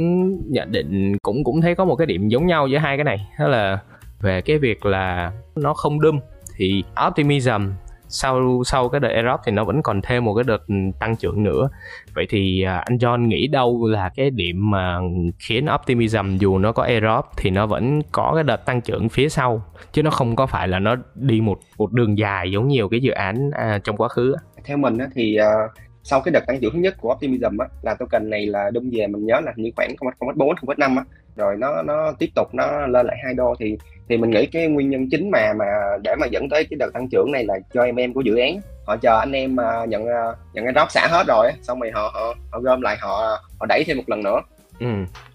nhận 0.52 0.72
định 0.72 1.18
cũng 1.18 1.44
cũng 1.44 1.60
thấy 1.60 1.74
có 1.74 1.84
một 1.84 1.96
cái 1.96 2.06
điểm 2.06 2.28
giống 2.28 2.46
nhau 2.46 2.66
giữa 2.66 2.78
hai 2.78 2.96
cái 2.96 3.04
này. 3.04 3.28
Đó 3.38 3.48
là 3.48 3.78
về 4.20 4.40
cái 4.40 4.58
việc 4.58 4.86
là 4.86 5.32
nó 5.56 5.74
không 5.74 6.00
đâm 6.00 6.20
thì 6.56 6.84
Optimism 7.06 7.70
sau 8.08 8.62
sau 8.64 8.88
cái 8.88 9.00
đợt 9.00 9.08
Erop 9.08 9.40
thì 9.44 9.52
nó 9.52 9.64
vẫn 9.64 9.82
còn 9.82 10.02
thêm 10.02 10.24
một 10.24 10.34
cái 10.34 10.44
đợt 10.44 10.66
ừ, 10.66 10.74
tăng 11.00 11.16
trưởng 11.16 11.42
nữa. 11.42 11.68
Vậy 12.14 12.26
thì 12.28 12.62
à, 12.62 12.76
anh 12.76 12.96
John 12.96 13.26
nghĩ 13.26 13.46
đâu 13.46 13.86
là 13.86 14.10
cái 14.16 14.30
điểm 14.30 14.70
mà 14.70 14.98
khiến 15.38 15.66
optimism 15.74 16.36
dù 16.38 16.58
nó 16.58 16.72
có 16.72 16.82
Erop 16.82 17.24
thì 17.36 17.50
nó 17.50 17.66
vẫn 17.66 18.00
có 18.12 18.32
cái 18.34 18.44
đợt 18.44 18.66
tăng 18.66 18.80
trưởng 18.80 19.08
phía 19.08 19.28
sau? 19.28 19.62
Chứ 19.92 20.02
nó 20.02 20.10
không 20.10 20.36
có 20.36 20.46
phải 20.46 20.68
là 20.68 20.78
nó 20.78 20.96
đi 21.14 21.40
một 21.40 21.58
một 21.78 21.92
đường 21.92 22.18
dài 22.18 22.50
giống 22.50 22.68
nhiều 22.68 22.88
cái 22.88 23.00
dự 23.00 23.10
án 23.10 23.50
à, 23.50 23.78
trong 23.84 23.96
quá 23.96 24.08
khứ 24.08 24.34
theo 24.64 24.76
mình 24.76 24.98
thì 25.14 25.38
uh, 25.40 25.70
sau 26.08 26.20
cái 26.20 26.32
đợt 26.32 26.46
tăng 26.46 26.60
trưởng 26.60 26.72
thứ 26.72 26.78
nhất 26.78 26.94
của 27.00 27.12
optimism 27.14 27.58
á, 27.58 27.66
là 27.82 27.94
token 27.94 28.30
này 28.30 28.46
là 28.46 28.70
đâm 28.70 28.90
về 28.92 29.06
mình 29.06 29.26
nhớ 29.26 29.40
là 29.40 29.52
như 29.56 29.70
khoảng 29.76 29.94
0.4 29.96 30.54
0.5 30.54 30.96
á. 30.96 31.04
Rồi 31.36 31.56
nó 31.56 31.82
nó 31.82 32.12
tiếp 32.18 32.28
tục 32.34 32.54
nó 32.54 32.86
lên 32.86 33.06
lại 33.06 33.16
hai 33.24 33.34
đô 33.34 33.54
thì 33.60 33.78
thì 34.08 34.16
mình 34.16 34.30
nghĩ 34.30 34.46
cái 34.46 34.66
nguyên 34.68 34.90
nhân 34.90 35.08
chính 35.10 35.30
mà 35.30 35.52
mà 35.52 35.64
để 36.02 36.14
mà 36.20 36.26
dẫn 36.26 36.48
tới 36.48 36.66
cái 36.70 36.76
đợt 36.80 36.90
tăng 36.94 37.08
trưởng 37.10 37.32
này 37.32 37.44
là 37.44 37.58
cho 37.74 37.82
em 37.82 37.96
em 37.96 38.12
của 38.12 38.20
dự 38.20 38.36
án. 38.36 38.60
Họ 38.86 38.96
chờ 38.96 39.18
anh 39.18 39.32
em 39.32 39.60
à, 39.60 39.84
nhận 39.84 40.06
à, 40.06 40.24
nhận 40.52 40.64
cái 40.64 40.74
drop 40.74 40.90
xả 40.90 41.06
hết 41.10 41.24
rồi 41.26 41.52
xong 41.62 41.80
rồi 41.80 41.90
họ 41.94 42.10
họ, 42.14 42.34
họ 42.50 42.60
gom 42.60 42.80
lại 42.80 42.96
họ 43.00 43.42
họ 43.60 43.66
đẩy 43.66 43.84
thêm 43.86 43.96
một 43.96 44.04
lần 44.06 44.22
nữa 44.22 44.40
ừ. 44.80 44.86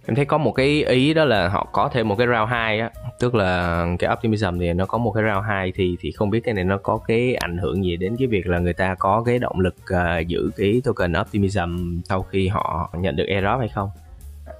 Em 0.05 0.15
thấy 0.15 0.25
có 0.25 0.37
một 0.37 0.51
cái 0.51 0.83
ý 0.83 1.13
đó 1.13 1.25
là 1.25 1.47
họ 1.49 1.67
có 1.71 1.89
thêm 1.93 2.07
một 2.07 2.15
cái 2.17 2.27
round 2.27 2.49
2 2.49 2.79
á. 2.79 2.91
Tức 3.19 3.35
là 3.35 3.85
cái 3.99 4.09
optimism 4.13 4.59
thì 4.59 4.73
nó 4.73 4.85
có 4.85 4.97
một 4.97 5.11
cái 5.11 5.23
round 5.23 5.45
2 5.47 5.71
thì 5.75 5.97
thì 5.99 6.11
không 6.11 6.29
biết 6.29 6.39
cái 6.43 6.53
này 6.53 6.63
nó 6.63 6.77
có 6.77 6.99
cái 7.07 7.35
ảnh 7.35 7.57
hưởng 7.57 7.85
gì 7.85 7.97
đến 7.97 8.15
cái 8.19 8.27
việc 8.27 8.47
là 8.47 8.59
người 8.59 8.73
ta 8.73 8.95
có 8.99 9.23
cái 9.25 9.39
động 9.39 9.59
lực 9.59 9.75
uh, 9.93 10.27
giữ 10.27 10.51
cái 10.57 10.81
token 10.83 11.13
optimism 11.21 11.99
sau 12.09 12.21
khi 12.23 12.47
họ 12.47 12.93
nhận 12.97 13.15
được 13.15 13.25
airdrop 13.27 13.59
hay 13.59 13.69
không? 13.69 13.89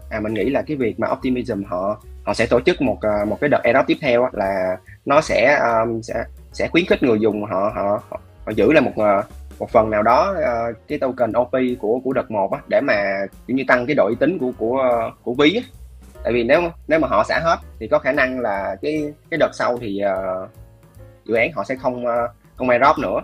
À 0.10 0.20
mình 0.20 0.34
nghĩ 0.34 0.50
là 0.50 0.62
cái 0.62 0.78
việc 0.78 1.00
mà 1.00 1.08
optimism 1.12 1.64
họ 1.64 2.02
họ 2.24 2.34
sẽ 2.34 2.46
tổ 2.46 2.60
chức 2.62 2.82
một 2.82 2.98
ờ, 3.02 3.26
một 3.26 3.38
cái 3.42 3.50
đợt 3.50 3.62
airdrop 3.64 3.88
tiếp 3.88 3.98
theo 4.02 4.30
là 4.32 4.78
nó 5.06 5.22
sẽ 5.22 5.60
um, 5.60 6.02
sẽ 6.02 6.24
sẽ 6.54 6.68
khuyến 6.68 6.86
khích 6.86 7.04
người 7.04 7.20
dùng 7.20 7.44
họ 7.44 7.72
họ 7.76 8.02
họ, 8.10 8.20
họ 8.46 8.52
giữ 8.56 8.72
lại 8.72 8.82
một 8.82 8.92
ờ, 8.96 9.24
một 9.64 9.70
phần 9.70 9.90
nào 9.90 10.04
đó 10.04 10.36
uh, 10.38 10.76
cái 10.88 11.00
token 11.00 11.32
OP 11.32 11.52
của 11.80 12.00
của 12.04 12.14
đợt 12.14 12.32
một 12.32 12.52
á, 12.52 12.60
để 12.68 12.82
mà 12.82 12.94
kiểu 13.48 13.58
như 13.58 13.64
tăng 13.68 13.86
cái 13.86 13.96
độ 13.96 14.08
uy 14.08 14.16
tín 14.20 14.38
của 14.38 14.52
của 14.58 15.12
của 15.24 15.34
ví 15.34 15.56
á. 15.56 15.62
tại 16.24 16.34
vì 16.34 16.44
nếu 16.44 16.62
nếu 16.88 17.00
mà 17.00 17.08
họ 17.08 17.24
xả 17.24 17.40
hết 17.44 17.58
thì 17.80 17.88
có 17.88 18.00
khả 18.00 18.12
năng 18.12 18.40
là 18.40 18.76
cái 18.82 19.14
cái 19.32 19.38
đợt 19.38 19.50
sau 19.54 19.78
thì 19.78 20.02
uh, 20.06 20.50
dự 21.26 21.36
án 21.36 21.52
họ 21.52 21.64
sẽ 21.64 21.76
không 21.76 22.06
uh, 22.06 22.32
không 22.56 22.70
airdrop 22.70 22.98
nữa 22.98 23.22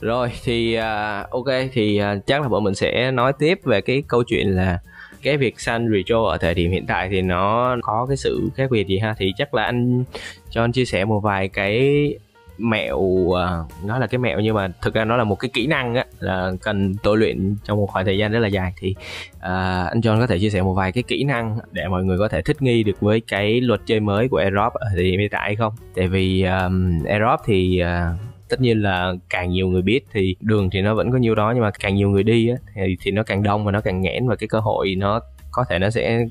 rồi 0.00 0.32
thì 0.44 0.78
uh, 0.78 1.30
ok 1.30 1.48
thì 1.72 2.00
uh, 2.02 2.26
chắc 2.26 2.42
là 2.42 2.48
bọn 2.48 2.64
mình 2.64 2.74
sẽ 2.74 3.10
nói 3.10 3.32
tiếp 3.38 3.58
về 3.64 3.80
cái 3.80 4.02
câu 4.08 4.22
chuyện 4.22 4.56
là 4.56 4.78
cái 5.22 5.36
việc 5.36 5.60
Sun 5.60 5.92
Retro 5.92 6.24
ở 6.24 6.38
thời 6.38 6.54
điểm 6.54 6.70
hiện 6.70 6.86
tại 6.86 7.08
thì 7.08 7.22
nó 7.22 7.76
có 7.82 8.06
cái 8.08 8.16
sự 8.16 8.50
khác 8.54 8.70
biệt 8.70 8.86
gì 8.86 8.98
ha 8.98 9.14
thì 9.18 9.32
chắc 9.36 9.54
là 9.54 9.64
anh 9.64 10.04
cho 10.50 10.64
anh 10.64 10.72
chia 10.72 10.84
sẻ 10.84 11.04
một 11.04 11.20
vài 11.20 11.48
cái 11.48 12.14
mẹo 12.58 13.00
à, 13.36 13.46
nó 13.82 13.88
nói 13.88 14.00
là 14.00 14.06
cái 14.06 14.18
mẹo 14.18 14.40
nhưng 14.40 14.54
mà 14.54 14.68
thực 14.82 14.94
ra 14.94 15.04
nó 15.04 15.16
là 15.16 15.24
một 15.24 15.34
cái 15.34 15.50
kỹ 15.54 15.66
năng 15.66 15.94
á 15.94 16.04
là 16.18 16.52
cần 16.62 16.94
tôi 17.02 17.16
luyện 17.16 17.56
trong 17.64 17.78
một 17.78 17.86
khoảng 17.86 18.04
thời 18.04 18.18
gian 18.18 18.32
rất 18.32 18.38
là 18.38 18.48
dài. 18.48 18.72
Thì 18.80 18.94
uh, 19.36 19.42
anh 19.88 20.00
John 20.00 20.20
có 20.20 20.26
thể 20.26 20.38
chia 20.38 20.50
sẻ 20.50 20.62
một 20.62 20.74
vài 20.74 20.92
cái 20.92 21.02
kỹ 21.02 21.24
năng 21.24 21.58
để 21.72 21.88
mọi 21.88 22.04
người 22.04 22.18
có 22.18 22.28
thể 22.28 22.42
thích 22.42 22.62
nghi 22.62 22.82
được 22.82 23.00
với 23.00 23.20
cái 23.20 23.60
luật 23.60 23.80
chơi 23.86 24.00
mới 24.00 24.28
của 24.28 24.36
Aerob 24.36 24.72
thì 24.96 25.16
hiện 25.16 25.28
tại 25.30 25.56
không? 25.56 25.72
Tại 25.94 26.08
vì 26.08 26.42
um, 26.42 27.04
Aerob 27.04 27.40
thì 27.44 27.82
uh, 27.82 28.20
tất 28.48 28.60
nhiên 28.60 28.82
là 28.82 29.12
càng 29.30 29.50
nhiều 29.50 29.68
người 29.68 29.82
biết 29.82 30.00
thì 30.12 30.36
đường 30.40 30.70
thì 30.70 30.82
nó 30.82 30.94
vẫn 30.94 31.10
có 31.10 31.18
nhiêu 31.18 31.34
đó 31.34 31.52
nhưng 31.54 31.62
mà 31.62 31.70
càng 31.80 31.94
nhiều 31.94 32.10
người 32.10 32.22
đi 32.22 32.48
á, 32.48 32.56
thì 32.74 32.96
thì 33.00 33.10
nó 33.10 33.22
càng 33.22 33.42
đông 33.42 33.64
và 33.64 33.72
nó 33.72 33.80
càng 33.80 34.00
nghẽn 34.00 34.28
và 34.28 34.36
cái 34.36 34.48
cơ 34.48 34.60
hội 34.60 34.94
nó 34.94 35.20
có 35.50 35.64
thể 35.68 35.78
nó 35.78 35.90
sẽ 35.90 36.26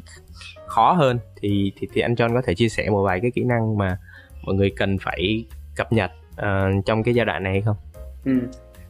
khó 0.67 0.91
hơn. 0.91 1.19
Thì 1.41 1.71
thì 1.79 1.87
thì 1.93 2.01
anh 2.01 2.13
John 2.13 2.33
có 2.33 2.41
thể 2.45 2.55
chia 2.55 2.69
sẻ 2.69 2.89
một 2.89 3.03
vài 3.03 3.19
cái 3.21 3.31
kỹ 3.35 3.43
năng 3.43 3.77
mà 3.77 3.97
mọi 4.43 4.55
người 4.55 4.69
cần 4.69 4.97
phải 5.01 5.45
cập 5.75 5.93
nhật 5.93 6.11
uh, 6.31 6.85
trong 6.85 7.03
cái 7.03 7.13
giai 7.13 7.25
đoạn 7.25 7.43
này 7.43 7.61
không? 7.65 7.75
Ừ. 8.25 8.31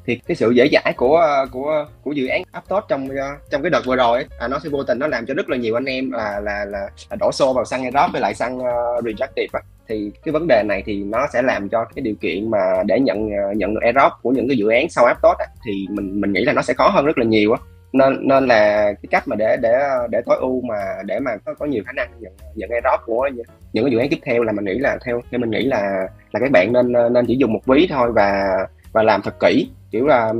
thì 0.05 0.19
cái 0.27 0.35
sự 0.35 0.51
dễ 0.51 0.67
dãi 0.71 0.93
của 0.97 1.17
ờ, 1.17 1.45
của 1.51 1.85
của 2.03 2.11
dự 2.11 2.27
án 2.27 2.43
Aptos 2.51 2.83
trong 2.87 3.09
ờ, 3.09 3.35
trong 3.49 3.61
cái 3.61 3.69
đợt 3.69 3.81
vừa 3.85 3.95
rồi 3.95 4.17
ấy, 4.17 4.25
à, 4.39 4.47
nó 4.47 4.59
sẽ 4.59 4.69
vô 4.69 4.83
tình 4.83 4.99
nó 4.99 5.07
làm 5.07 5.25
cho 5.25 5.33
rất 5.33 5.49
là 5.49 5.57
nhiều 5.57 5.77
anh 5.77 5.85
em 5.85 6.11
là 6.11 6.39
là 6.39 6.65
là, 6.65 6.89
là 7.09 7.15
đổ 7.19 7.31
xô 7.31 7.53
vào 7.53 7.65
xăng 7.65 7.83
Aerob 7.83 8.11
với 8.11 8.21
lại 8.21 8.33
xăng 8.33 8.57
uh, 8.57 9.03
Rejective 9.03 9.59
thì 9.87 10.11
cái 10.23 10.31
vấn 10.31 10.47
đề 10.47 10.63
này 10.65 10.83
thì 10.85 11.03
nó 11.03 11.27
sẽ 11.33 11.41
làm 11.41 11.69
cho 11.69 11.85
cái 11.95 12.03
điều 12.03 12.15
kiện 12.21 12.51
mà 12.51 12.83
để 12.85 12.99
nhận 12.99 13.29
nhận 13.55 13.73
được 13.73 13.81
Aerob 13.81 14.11
của 14.21 14.31
những 14.31 14.47
cái 14.47 14.57
dự 14.57 14.67
án 14.69 14.89
sau 14.89 15.05
Aptos 15.05 15.37
thì 15.65 15.87
mình 15.89 16.21
mình 16.21 16.33
nghĩ 16.33 16.45
là 16.45 16.53
nó 16.53 16.61
sẽ 16.61 16.73
khó 16.73 16.89
hơn 16.89 17.05
rất 17.05 17.17
là 17.17 17.25
nhiều 17.25 17.51
á 17.51 17.59
nên 17.97 18.27
nên 18.27 18.45
là 18.45 18.93
cái 18.93 19.07
cách 19.11 19.27
mà 19.27 19.35
để 19.35 19.57
để 19.61 19.79
để 20.09 20.21
tối 20.25 20.37
ưu 20.39 20.61
mà 20.61 20.75
để 21.05 21.19
mà 21.19 21.31
có 21.45 21.53
có 21.53 21.65
nhiều 21.65 21.83
khả 21.85 21.91
năng 21.91 22.09
nhận 22.19 22.33
nhận 22.55 22.69
airdrop 22.69 22.99
của 23.05 23.29
những, 23.33 23.45
những 23.73 23.83
cái 23.85 23.91
dự 23.91 23.97
án 23.97 24.09
tiếp 24.09 24.19
theo 24.23 24.43
là 24.43 24.51
mình 24.51 24.65
nghĩ 24.65 24.77
là 24.79 24.97
theo 25.05 25.21
theo 25.31 25.39
mình 25.39 25.49
nghĩ 25.49 25.65
là 25.65 26.07
là 26.31 26.39
các 26.39 26.51
bạn 26.51 26.73
nên 26.73 26.91
nên 27.13 27.25
chỉ 27.27 27.35
dùng 27.37 27.53
một 27.53 27.61
ví 27.65 27.87
thôi 27.89 28.11
và 28.11 28.57
và 28.95 29.03
làm 29.03 29.21
thật 29.21 29.35
kỹ. 29.39 29.69
Kiểu 29.91 30.07
là 30.07 30.33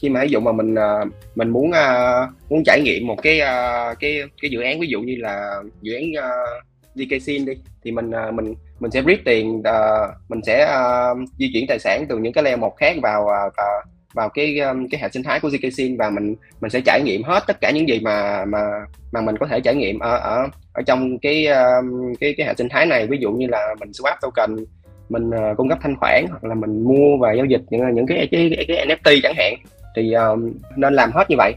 khi 0.00 0.08
mà 0.08 0.22
ví 0.22 0.28
dụ 0.28 0.40
mà 0.40 0.52
mình 0.52 0.74
ờ, 0.74 1.04
mình 1.34 1.48
muốn 1.48 1.72
ờ, 1.72 2.26
muốn 2.48 2.62
trải 2.64 2.80
nghiệm 2.82 3.06
một 3.06 3.16
cái 3.22 3.40
ờ, 3.40 3.94
cái 4.00 4.22
cái 4.42 4.50
dự 4.50 4.60
án 4.60 4.80
ví 4.80 4.86
dụ 4.86 5.00
như 5.00 5.16
là 5.18 5.62
dự 5.82 5.94
án 5.94 6.04
uh, 6.18 6.64
DKSIN 6.94 7.44
đi 7.44 7.52
thì 7.84 7.90
mình 7.90 8.10
mình 8.32 8.54
mình 8.80 8.90
sẽ 8.90 9.02
rip 9.06 9.20
tiền 9.24 9.62
mình 10.28 10.40
sẽ 10.46 10.82
di 11.38 11.50
chuyển 11.52 11.66
tài 11.68 11.78
sản 11.78 12.04
từ 12.08 12.18
những 12.18 12.32
cái 12.32 12.44
layer 12.44 12.58
một 12.58 12.76
khác 12.76 12.96
vào 13.02 13.28
vào 14.14 14.28
cái 14.28 14.58
um, 14.58 14.86
cái 14.90 15.00
hệ 15.00 15.08
sinh 15.12 15.22
thái 15.22 15.40
của 15.40 15.48
zkSyn 15.48 15.96
và 15.98 16.10
mình 16.10 16.34
mình 16.60 16.70
sẽ 16.70 16.80
trải 16.80 17.02
nghiệm 17.04 17.22
hết 17.22 17.44
tất 17.46 17.60
cả 17.60 17.70
những 17.70 17.88
gì 17.88 18.00
mà 18.00 18.44
mà 18.44 18.58
mà 19.12 19.20
mình 19.20 19.36
có 19.36 19.46
thể 19.46 19.60
trải 19.60 19.74
nghiệm 19.74 19.98
ở 19.98 20.16
ở 20.16 20.48
ở 20.72 20.82
trong 20.82 21.18
cái 21.18 21.46
um, 21.46 22.14
cái 22.20 22.34
cái 22.36 22.46
hệ 22.46 22.54
sinh 22.58 22.68
thái 22.68 22.86
này. 22.86 23.06
Ví 23.06 23.18
dụ 23.20 23.32
như 23.32 23.46
là 23.46 23.74
mình 23.80 23.90
swap 23.90 24.16
token 24.20 24.56
mình 25.08 25.28
uh, 25.28 25.56
cung 25.56 25.68
cấp 25.68 25.78
thanh 25.82 25.96
khoản 25.96 26.24
hoặc 26.30 26.44
là 26.44 26.54
mình 26.54 26.84
mua 26.84 27.16
và 27.20 27.32
giao 27.32 27.44
dịch 27.44 27.62
những 27.70 27.94
những 27.94 28.06
cái 28.06 28.28
cái 28.30 28.54
cái, 28.56 28.64
cái 28.68 28.86
NFT 28.86 29.20
chẳng 29.22 29.34
hạn 29.36 29.54
thì 29.96 30.12
um, 30.12 30.52
nên 30.76 30.94
làm 30.94 31.12
hết 31.12 31.30
như 31.30 31.36
vậy. 31.38 31.54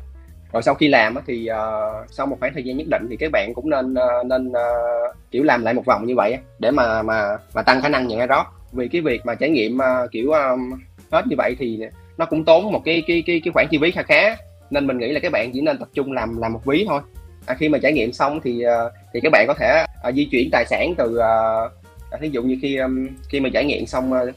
Rồi 0.54 0.62
sau 0.62 0.74
khi 0.74 0.88
làm 0.88 1.16
thì 1.28 1.50
uh, 1.52 2.12
sau 2.12 2.26
một 2.26 2.38
khoảng 2.40 2.54
thời 2.54 2.64
gian 2.64 2.78
nhất 2.78 2.88
định 2.88 3.08
thì 3.10 3.18
các 3.18 3.32
bạn 3.32 3.54
cũng 3.54 3.70
nên 3.70 3.94
uh, 3.94 4.26
nên 4.26 4.48
uh, 4.48 5.16
kiểu 5.32 5.44
làm 5.44 5.64
lại 5.64 5.74
một 5.74 5.86
vòng 5.86 6.06
như 6.06 6.16
vậy 6.16 6.38
để 6.60 6.72
mà 6.72 7.02
mà 7.02 7.38
mà 7.54 7.62
tăng 7.62 7.82
khả 7.82 7.90
năng 7.90 8.08
nhận 8.08 8.20
airdrop 8.20 8.46
vì 8.72 8.88
cái 8.88 9.02
việc 9.02 9.26
mà 9.26 9.36
trải 9.36 9.50
nghiệm 9.50 9.78
uh, 9.78 10.12
kiểu 10.12 10.32
um, 10.32 10.74
hết 11.12 11.28
như 11.28 11.36
vậy 11.38 11.56
thì 11.60 11.80
nó 12.18 12.26
cũng 12.26 12.46
tốn 12.46 12.72
một 12.72 12.82
cái 12.86 13.04
cái 13.08 13.24
cái 13.28 13.42
cái 13.44 13.52
khoản 13.54 13.68
chi 13.72 13.78
phí 13.82 13.92
khá 13.92 14.04
khá. 14.04 14.36
Nên 14.70 14.88
mình 14.88 14.98
nghĩ 14.98 15.12
là 15.12 15.20
các 15.20 15.32
bạn 15.32 15.52
chỉ 15.54 15.62
nên 15.62 15.78
tập 15.78 15.88
trung 15.94 16.12
làm 16.12 16.38
làm 16.38 16.54
một 16.54 16.66
ví 16.66 16.86
thôi. 16.88 17.02
À, 17.46 17.56
khi 17.60 17.70
mà 17.70 17.78
trải 17.78 17.94
nghiệm 17.94 18.14
xong 18.14 18.40
thì 18.44 18.62
ờ, 18.62 18.92
thì 19.14 19.20
các 19.24 19.32
bạn 19.32 19.46
có 19.48 19.54
thể 19.54 19.86
uh, 20.10 20.16
di 20.16 20.26
chuyển 20.26 20.50
tài 20.52 20.66
sản 20.66 20.94
từ 20.98 21.18
ờ, 21.18 21.70
à, 22.12 22.16
uh, 22.16 22.22
ví 22.22 22.30
dụ 22.30 22.44
như 22.44 22.58
khi 22.62 22.78
um, 22.78 23.08
khi 23.30 23.40
mà 23.40 23.50
trải 23.54 23.66
nghiệm 23.66 23.86
xong 23.86 24.12
uh, 24.14 24.36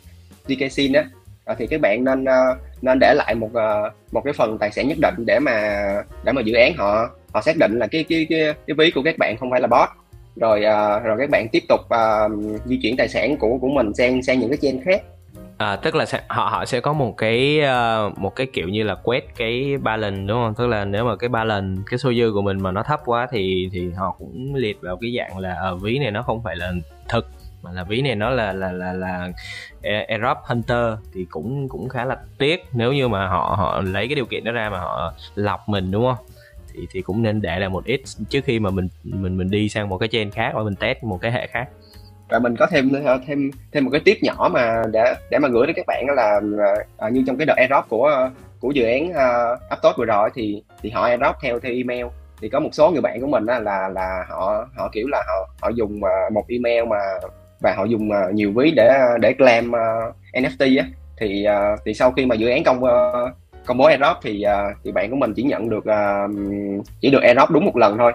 DKSIN 0.48 0.92
á 0.92 1.04
uh, 1.52 1.58
thì 1.58 1.66
các 1.66 1.80
bạn 1.80 2.04
nên 2.04 2.22
uh, 2.22 2.58
nên 2.82 2.98
để 3.00 3.14
lại 3.14 3.34
một 3.34 3.50
uh, 3.52 3.92
một 4.12 4.20
cái 4.24 4.32
phần 4.32 4.58
tài 4.58 4.70
sản 4.70 4.88
nhất 4.88 4.98
định 5.00 5.14
để 5.26 5.38
mà 5.38 5.86
để 6.24 6.32
mà 6.32 6.42
dự 6.42 6.54
án 6.54 6.74
họ 6.76 7.10
họ 7.32 7.40
xác 7.40 7.56
định 7.56 7.78
là 7.78 7.86
cái 7.86 8.04
cái 8.08 8.26
cái 8.30 8.54
cái 8.66 8.74
ví 8.78 8.90
của 8.90 9.02
các 9.02 9.18
bạn 9.18 9.36
không 9.36 9.50
phải 9.50 9.60
là 9.60 9.66
bot. 9.66 9.88
Rồi 10.36 10.58
uh, 10.58 11.04
rồi 11.04 11.16
các 11.18 11.30
bạn 11.30 11.48
tiếp 11.52 11.62
tục 11.68 11.80
uh, 11.80 12.60
di 12.66 12.78
chuyển 12.82 12.96
tài 12.96 13.08
sản 13.08 13.36
của 13.36 13.58
của 13.60 13.68
mình 13.68 13.94
sang 13.94 14.22
sang 14.22 14.38
những 14.40 14.50
cái 14.50 14.58
chain 14.62 14.84
khác. 14.84 15.02
À, 15.58 15.76
tức 15.76 15.94
là 15.94 16.06
sẽ, 16.06 16.22
họ 16.28 16.48
họ 16.48 16.64
sẽ 16.64 16.80
có 16.80 16.92
một 16.92 17.16
cái 17.16 17.60
uh, 18.08 18.18
một 18.18 18.36
cái 18.36 18.46
kiểu 18.52 18.68
như 18.68 18.82
là 18.82 18.94
quét 18.94 19.36
cái 19.36 19.76
ba 19.82 19.96
lần 19.96 20.26
đúng 20.26 20.36
không? 20.36 20.54
Tức 20.54 20.66
là 20.66 20.84
nếu 20.84 21.04
mà 21.04 21.16
cái 21.16 21.28
ba 21.28 21.44
lần 21.44 21.82
cái 21.90 21.98
số 21.98 22.12
dư 22.14 22.32
của 22.34 22.42
mình 22.42 22.60
mà 22.62 22.70
nó 22.70 22.82
thấp 22.82 23.00
quá 23.04 23.26
thì 23.30 23.68
thì 23.72 23.90
họ 23.90 24.16
cũng 24.18 24.54
liệt 24.54 24.80
vào 24.80 24.96
cái 25.00 25.14
dạng 25.18 25.38
là 25.38 25.54
ở 25.54 25.72
uh, 25.72 25.82
ví 25.82 25.98
này 25.98 26.10
nó 26.10 26.22
không 26.22 26.42
phải 26.42 26.56
là 26.56 26.72
thực 27.08 27.26
mà 27.62 27.72
là 27.72 27.84
ví 27.84 28.02
này 28.02 28.14
nó 28.14 28.30
là 28.30 28.52
là 28.52 28.72
là 28.72 28.92
là 28.92 29.28
Aerob 29.82 30.38
Hunter 30.44 30.94
thì 31.14 31.26
cũng 31.30 31.68
cũng 31.68 31.88
khá 31.88 32.04
là 32.04 32.16
tiếc 32.38 32.64
nếu 32.72 32.92
như 32.92 33.08
mà 33.08 33.28
họ 33.28 33.54
họ 33.58 33.80
lấy 33.80 34.08
cái 34.08 34.14
điều 34.14 34.26
kiện 34.26 34.44
đó 34.44 34.52
ra 34.52 34.70
mà 34.70 34.78
họ 34.78 35.14
lọc 35.34 35.68
mình 35.68 35.90
đúng 35.90 36.04
không? 36.04 36.26
Thì 36.74 36.86
thì 36.90 37.02
cũng 37.02 37.22
nên 37.22 37.40
để 37.40 37.58
lại 37.58 37.68
một 37.68 37.84
ít 37.84 38.00
trước 38.28 38.40
khi 38.44 38.58
mà 38.58 38.70
mình 38.70 38.88
mình 39.04 39.36
mình 39.36 39.50
đi 39.50 39.68
sang 39.68 39.88
một 39.88 39.98
cái 39.98 40.08
chain 40.08 40.30
khác 40.30 40.52
và 40.54 40.62
mình 40.62 40.74
test 40.74 41.04
một 41.04 41.18
cái 41.20 41.32
hệ 41.32 41.46
khác 41.46 41.68
và 42.28 42.38
mình 42.38 42.56
có 42.56 42.66
thêm 42.66 42.92
thêm 43.26 43.50
thêm 43.72 43.84
một 43.84 43.90
cái 43.92 44.00
tiếp 44.04 44.18
nhỏ 44.22 44.50
mà 44.52 44.82
để 44.92 45.14
để 45.30 45.38
mà 45.38 45.48
gửi 45.48 45.66
đến 45.66 45.76
các 45.76 45.86
bạn 45.86 46.06
là 46.14 46.40
à, 46.96 47.08
như 47.08 47.22
trong 47.26 47.36
cái 47.36 47.46
đợt 47.46 47.54
airdrop 47.56 47.84
của 47.88 48.30
của 48.60 48.70
dự 48.70 48.84
án 48.84 49.12
à, 49.12 49.52
uh, 49.52 49.58
Aptos 49.68 49.96
vừa 49.96 50.04
rồi 50.04 50.30
thì 50.34 50.62
thì 50.82 50.90
họ 50.90 51.02
airdrop 51.02 51.36
theo 51.42 51.60
theo 51.60 51.72
email. 51.72 52.06
Thì 52.40 52.48
có 52.48 52.60
một 52.60 52.68
số 52.72 52.90
người 52.90 53.00
bạn 53.00 53.20
của 53.20 53.26
mình 53.26 53.44
là 53.44 53.58
là, 53.58 53.88
là 53.88 54.24
họ 54.28 54.68
họ 54.76 54.88
kiểu 54.92 55.06
là 55.08 55.22
họ 55.26 55.48
họ 55.62 55.68
dùng 55.68 56.04
à, 56.04 56.30
một 56.32 56.44
email 56.48 56.84
mà 56.84 56.98
và 57.60 57.74
họ 57.76 57.84
dùng 57.84 58.12
à, 58.12 58.20
nhiều 58.32 58.52
ví 58.56 58.70
để 58.70 58.98
để 59.20 59.32
claim 59.32 59.68
uh, 59.70 60.14
NFT 60.32 60.80
á. 60.80 60.86
Thì 61.18 61.46
uh, 61.48 61.80
thì 61.84 61.94
sau 61.94 62.12
khi 62.12 62.26
mà 62.26 62.34
dự 62.34 62.48
án 62.48 62.64
công 62.64 62.84
uh, 62.84 62.90
công 63.66 63.78
bố 63.78 63.84
airdrop 63.84 64.16
thì 64.22 64.44
uh, 64.46 64.76
thì 64.84 64.92
bạn 64.92 65.10
của 65.10 65.16
mình 65.16 65.34
chỉ 65.36 65.42
nhận 65.42 65.68
được 65.68 65.84
uh, 65.88 66.30
chỉ 67.00 67.10
được 67.10 67.22
airdrop 67.22 67.50
đúng 67.50 67.64
một 67.64 67.76
lần 67.76 67.98
thôi 67.98 68.12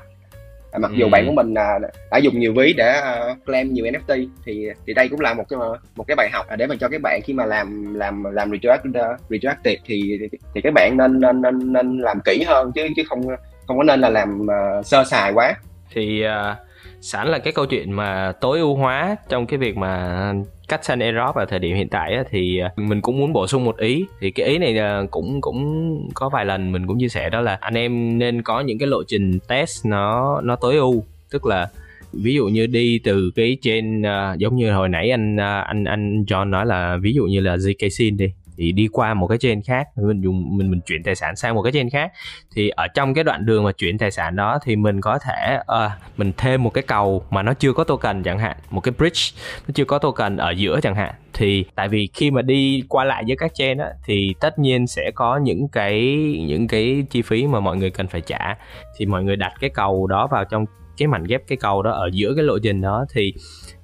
à, 0.71 0.79
mặc 0.79 0.91
ừ. 0.91 0.97
dù 0.97 1.09
bạn 1.09 1.25
của 1.25 1.33
mình 1.33 1.53
à, 1.53 1.79
đã 2.11 2.17
dùng 2.17 2.39
nhiều 2.39 2.53
ví 2.53 2.73
để 2.77 3.01
uh, 3.31 3.45
claim 3.45 3.73
nhiều 3.73 3.85
NFT 3.85 4.27
thì 4.45 4.67
thì 4.87 4.93
đây 4.93 5.09
cũng 5.09 5.19
là 5.19 5.33
một 5.33 5.43
cái 5.49 5.59
một 5.95 6.03
cái 6.07 6.15
bài 6.15 6.29
học 6.33 6.45
để 6.57 6.67
mà 6.67 6.75
cho 6.79 6.89
các 6.89 7.01
bạn 7.01 7.21
khi 7.23 7.33
mà 7.33 7.45
làm 7.45 7.93
làm 7.93 8.23
làm 8.23 8.51
uh, 8.51 9.21
retroactive 9.29 9.81
thì 9.85 10.19
thì 10.53 10.61
các 10.61 10.73
bạn 10.73 10.97
nên 10.97 11.19
nên 11.19 11.41
nên 11.41 11.73
nên 11.73 11.99
làm 11.99 12.19
kỹ 12.25 12.43
hơn 12.47 12.71
chứ 12.75 12.87
chứ 12.95 13.03
không 13.09 13.21
không 13.67 13.77
có 13.77 13.83
nên 13.83 14.01
là 14.01 14.09
làm 14.09 14.41
uh, 14.41 14.85
sơ 14.85 15.03
sài 15.03 15.33
quá 15.33 15.53
thì 15.93 16.23
uh, 16.25 16.57
sẵn 17.01 17.27
là 17.27 17.39
cái 17.39 17.53
câu 17.53 17.65
chuyện 17.65 17.91
mà 17.91 18.33
tối 18.41 18.59
ưu 18.59 18.75
hóa 18.75 19.15
trong 19.29 19.45
cái 19.45 19.57
việc 19.57 19.77
mà 19.77 20.33
cách 20.71 20.85
sân 20.85 20.99
airdrop 20.99 21.35
ở 21.35 21.45
thời 21.45 21.59
điểm 21.59 21.75
hiện 21.75 21.89
tại 21.89 22.17
thì 22.29 22.59
à, 22.59 22.71
mình 22.75 23.01
cũng 23.01 23.17
muốn 23.17 23.33
bổ 23.33 23.47
sung 23.47 23.65
một 23.65 23.77
ý. 23.77 24.05
Thì 24.19 24.31
cái 24.31 24.45
ý 24.45 24.57
này 24.57 24.77
à, 24.77 25.01
cũng 25.11 25.41
cũng 25.41 26.09
có 26.13 26.29
vài 26.29 26.45
lần 26.45 26.71
mình 26.71 26.87
cũng 26.87 26.99
chia 26.99 27.09
sẻ 27.09 27.29
đó 27.29 27.41
là 27.41 27.57
anh 27.61 27.73
em 27.73 28.19
nên 28.19 28.41
có 28.41 28.59
những 28.59 28.79
cái 28.79 28.87
lộ 28.87 29.03
trình 29.07 29.39
test 29.47 29.85
nó 29.85 30.41
nó 30.41 30.55
tối 30.55 30.75
ưu. 30.75 31.03
Tức 31.31 31.45
là 31.45 31.67
ví 32.13 32.33
dụ 32.33 32.47
như 32.47 32.67
đi 32.67 32.99
từ 33.03 33.31
cái 33.35 33.57
trên 33.61 34.01
uh, 34.01 34.37
giống 34.37 34.55
như 34.55 34.71
hồi 34.71 34.89
nãy 34.89 35.09
anh 35.11 35.35
uh, 35.35 35.67
anh 35.67 35.83
anh 35.83 36.23
John 36.23 36.49
nói 36.49 36.65
là 36.65 36.97
ví 37.01 37.13
dụ 37.13 37.23
như 37.23 37.39
là 37.39 37.55
ZK 37.55 37.89
Sin 37.89 38.17
đi 38.17 38.33
thì 38.57 38.71
đi 38.71 38.87
qua 38.91 39.13
một 39.13 39.27
cái 39.27 39.37
chain 39.37 39.61
khác 39.61 39.87
mình 39.95 40.21
dùng 40.21 40.57
mình 40.57 40.71
mình 40.71 40.81
chuyển 40.85 41.03
tài 41.03 41.15
sản 41.15 41.35
sang 41.35 41.55
một 41.55 41.61
cái 41.61 41.71
chain 41.71 41.89
khác. 41.89 42.11
Thì 42.55 42.69
ở 42.69 42.87
trong 42.87 43.13
cái 43.13 43.23
đoạn 43.23 43.45
đường 43.45 43.63
mà 43.63 43.71
chuyển 43.71 43.97
tài 43.97 44.11
sản 44.11 44.35
đó 44.35 44.59
thì 44.63 44.75
mình 44.75 45.01
có 45.01 45.19
thể 45.19 45.59
uh, 45.61 45.91
mình 46.17 46.31
thêm 46.37 46.63
một 46.63 46.69
cái 46.73 46.83
cầu 46.87 47.25
mà 47.29 47.43
nó 47.43 47.53
chưa 47.53 47.73
có 47.73 47.83
token 47.83 48.23
chẳng 48.23 48.39
hạn 48.39 48.57
một 48.69 48.81
cái 48.81 48.93
bridge 48.97 49.21
nó 49.67 49.71
chưa 49.75 49.85
có 49.85 49.99
token 49.99 50.37
ở 50.37 50.51
giữa 50.51 50.79
chẳng 50.83 50.95
hạn. 50.95 51.13
Thì 51.33 51.65
tại 51.75 51.87
vì 51.87 52.09
khi 52.13 52.31
mà 52.31 52.41
đi 52.41 52.83
qua 52.89 53.03
lại 53.03 53.23
giữa 53.25 53.35
các 53.37 53.51
chain 53.53 53.77
á 53.77 53.87
thì 54.05 54.33
tất 54.39 54.59
nhiên 54.59 54.87
sẽ 54.87 55.11
có 55.15 55.37
những 55.37 55.67
cái 55.67 56.01
những 56.47 56.67
cái 56.67 57.05
chi 57.09 57.21
phí 57.21 57.47
mà 57.47 57.59
mọi 57.59 57.77
người 57.77 57.89
cần 57.89 58.07
phải 58.07 58.21
trả. 58.21 58.57
Thì 58.97 59.05
mọi 59.05 59.23
người 59.23 59.35
đặt 59.35 59.53
cái 59.59 59.69
cầu 59.69 60.07
đó 60.07 60.27
vào 60.31 60.45
trong 60.45 60.65
cái 60.97 61.07
mảnh 61.07 61.23
ghép 61.23 61.41
cái 61.47 61.57
cầu 61.57 61.81
đó 61.81 61.91
ở 61.91 62.09
giữa 62.13 62.33
cái 62.35 62.43
lộ 62.43 62.59
trình 62.63 62.81
đó 62.81 63.05
thì 63.13 63.33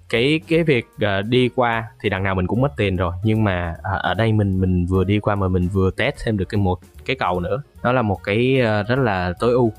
cái 0.10 0.40
cái 0.48 0.64
việc 0.64 0.88
uh, 0.96 1.26
đi 1.26 1.50
qua 1.56 1.88
thì 2.02 2.10
đằng 2.10 2.24
nào 2.24 2.36
mình 2.36 2.48
cũng 2.48 2.62
mất 2.62 2.72
tiền 2.78 2.96
rồi. 2.96 3.14
Nhưng 3.24 3.44
mà 3.44 3.76
uh, 3.80 4.02
ở 4.02 4.14
đây 4.14 4.34
mình 4.34 4.62
mình 4.62 4.86
vừa 4.86 5.04
đi 5.04 5.20
qua 5.20 5.36
mà 5.36 5.48
mình 5.48 5.68
vừa 5.68 5.92
test 5.92 6.16
thêm 6.26 6.38
được 6.38 6.46
cái 6.50 6.62
một 6.62 6.80
cái 7.06 7.16
cầu 7.16 7.40
nữa. 7.40 7.62
Đó 7.84 7.92
là 7.92 8.02
một 8.02 8.24
cái 8.24 8.62
uh, 8.62 8.88
rất 8.88 9.00
là 9.00 9.34
tối 9.40 9.52
ưu. 9.52 9.72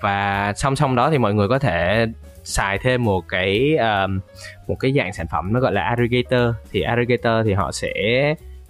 Và 0.00 0.52
song 0.56 0.76
song 0.76 0.94
đó 0.94 1.10
thì 1.10 1.18
mọi 1.18 1.34
người 1.34 1.48
có 1.48 1.58
thể 1.58 2.06
xài 2.44 2.78
thêm 2.78 3.04
một 3.04 3.24
cái 3.28 3.76
um, 3.76 4.20
một 4.66 4.74
cái 4.80 4.92
dạng 4.92 5.12
sản 5.12 5.26
phẩm 5.30 5.52
nó 5.52 5.60
gọi 5.60 5.72
là 5.72 5.82
aggregator. 5.82 6.54
Thì 6.70 6.80
aggregator 6.80 7.46
thì 7.46 7.52
họ 7.52 7.72
sẽ 7.72 7.92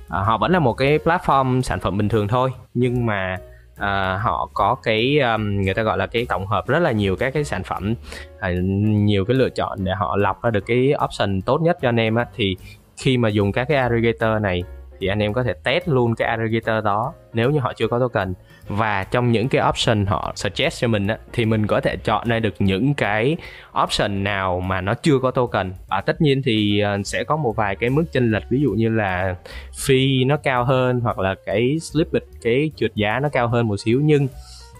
uh, 0.06 0.08
họ 0.08 0.38
vẫn 0.38 0.52
là 0.52 0.58
một 0.58 0.72
cái 0.72 0.98
platform 0.98 1.62
sản 1.62 1.80
phẩm 1.80 1.98
bình 1.98 2.08
thường 2.08 2.28
thôi. 2.28 2.50
Nhưng 2.74 3.06
mà 3.06 3.36
à, 3.76 4.18
họ 4.22 4.48
có 4.54 4.76
cái 4.82 5.18
um, 5.18 5.60
người 5.62 5.74
ta 5.74 5.82
gọi 5.82 5.98
là 5.98 6.06
cái 6.06 6.26
tổng 6.28 6.46
hợp 6.46 6.66
rất 6.68 6.78
là 6.78 6.92
nhiều 6.92 7.16
các 7.16 7.34
cái 7.34 7.44
sản 7.44 7.62
phẩm 7.62 7.94
à, 8.40 8.50
nhiều 8.86 9.24
cái 9.24 9.34
lựa 9.34 9.50
chọn 9.50 9.84
để 9.84 9.92
họ 9.92 10.16
lọc 10.16 10.42
ra 10.42 10.50
được 10.50 10.66
cái 10.66 10.94
option 11.04 11.40
tốt 11.40 11.62
nhất 11.62 11.78
cho 11.82 11.88
anh 11.88 12.00
em 12.00 12.14
á. 12.14 12.26
Thì 12.34 12.56
khi 12.96 13.16
mà 13.16 13.28
dùng 13.28 13.52
các 13.52 13.68
cái 13.68 13.76
aggregator 13.76 14.42
này 14.42 14.62
thì 15.00 15.06
anh 15.06 15.22
em 15.22 15.32
có 15.32 15.42
thể 15.42 15.52
test 15.64 15.88
luôn 15.88 16.14
cái 16.14 16.28
aggregator 16.28 16.84
đó 16.84 17.12
nếu 17.32 17.50
như 17.50 17.58
họ 17.60 17.72
chưa 17.76 17.88
có 17.88 17.98
token 17.98 18.34
và 18.68 19.04
trong 19.04 19.32
những 19.32 19.48
cái 19.48 19.68
option 19.68 20.06
họ 20.06 20.32
suggest 20.36 20.80
cho 20.80 20.88
mình 20.88 21.06
á 21.06 21.18
thì 21.32 21.44
mình 21.44 21.66
có 21.66 21.80
thể 21.80 21.96
chọn 21.96 22.28
ra 22.28 22.38
được 22.38 22.54
những 22.58 22.94
cái 22.94 23.36
option 23.82 24.24
nào 24.24 24.60
mà 24.60 24.80
nó 24.80 24.94
chưa 24.94 25.18
có 25.18 25.30
token. 25.30 25.72
Và 25.88 26.00
tất 26.00 26.20
nhiên 26.20 26.42
thì 26.44 26.80
ờ, 26.80 26.98
sẽ 27.04 27.24
có 27.24 27.36
một 27.36 27.56
vài 27.56 27.76
cái 27.76 27.90
mức 27.90 28.04
chênh 28.12 28.30
lệch 28.30 28.42
ví 28.50 28.60
dụ 28.60 28.70
như 28.70 28.88
là 28.88 29.36
fee 29.72 30.26
nó 30.26 30.36
cao 30.36 30.64
hơn 30.64 31.00
hoặc 31.00 31.18
là 31.18 31.34
cái 31.46 31.78
slippage 31.80 32.26
cái 32.42 32.70
trượt 32.76 32.94
giá 32.94 33.20
nó 33.20 33.28
cao 33.28 33.48
hơn 33.48 33.68
một 33.68 33.76
xíu. 33.76 34.00
Nhưng 34.04 34.28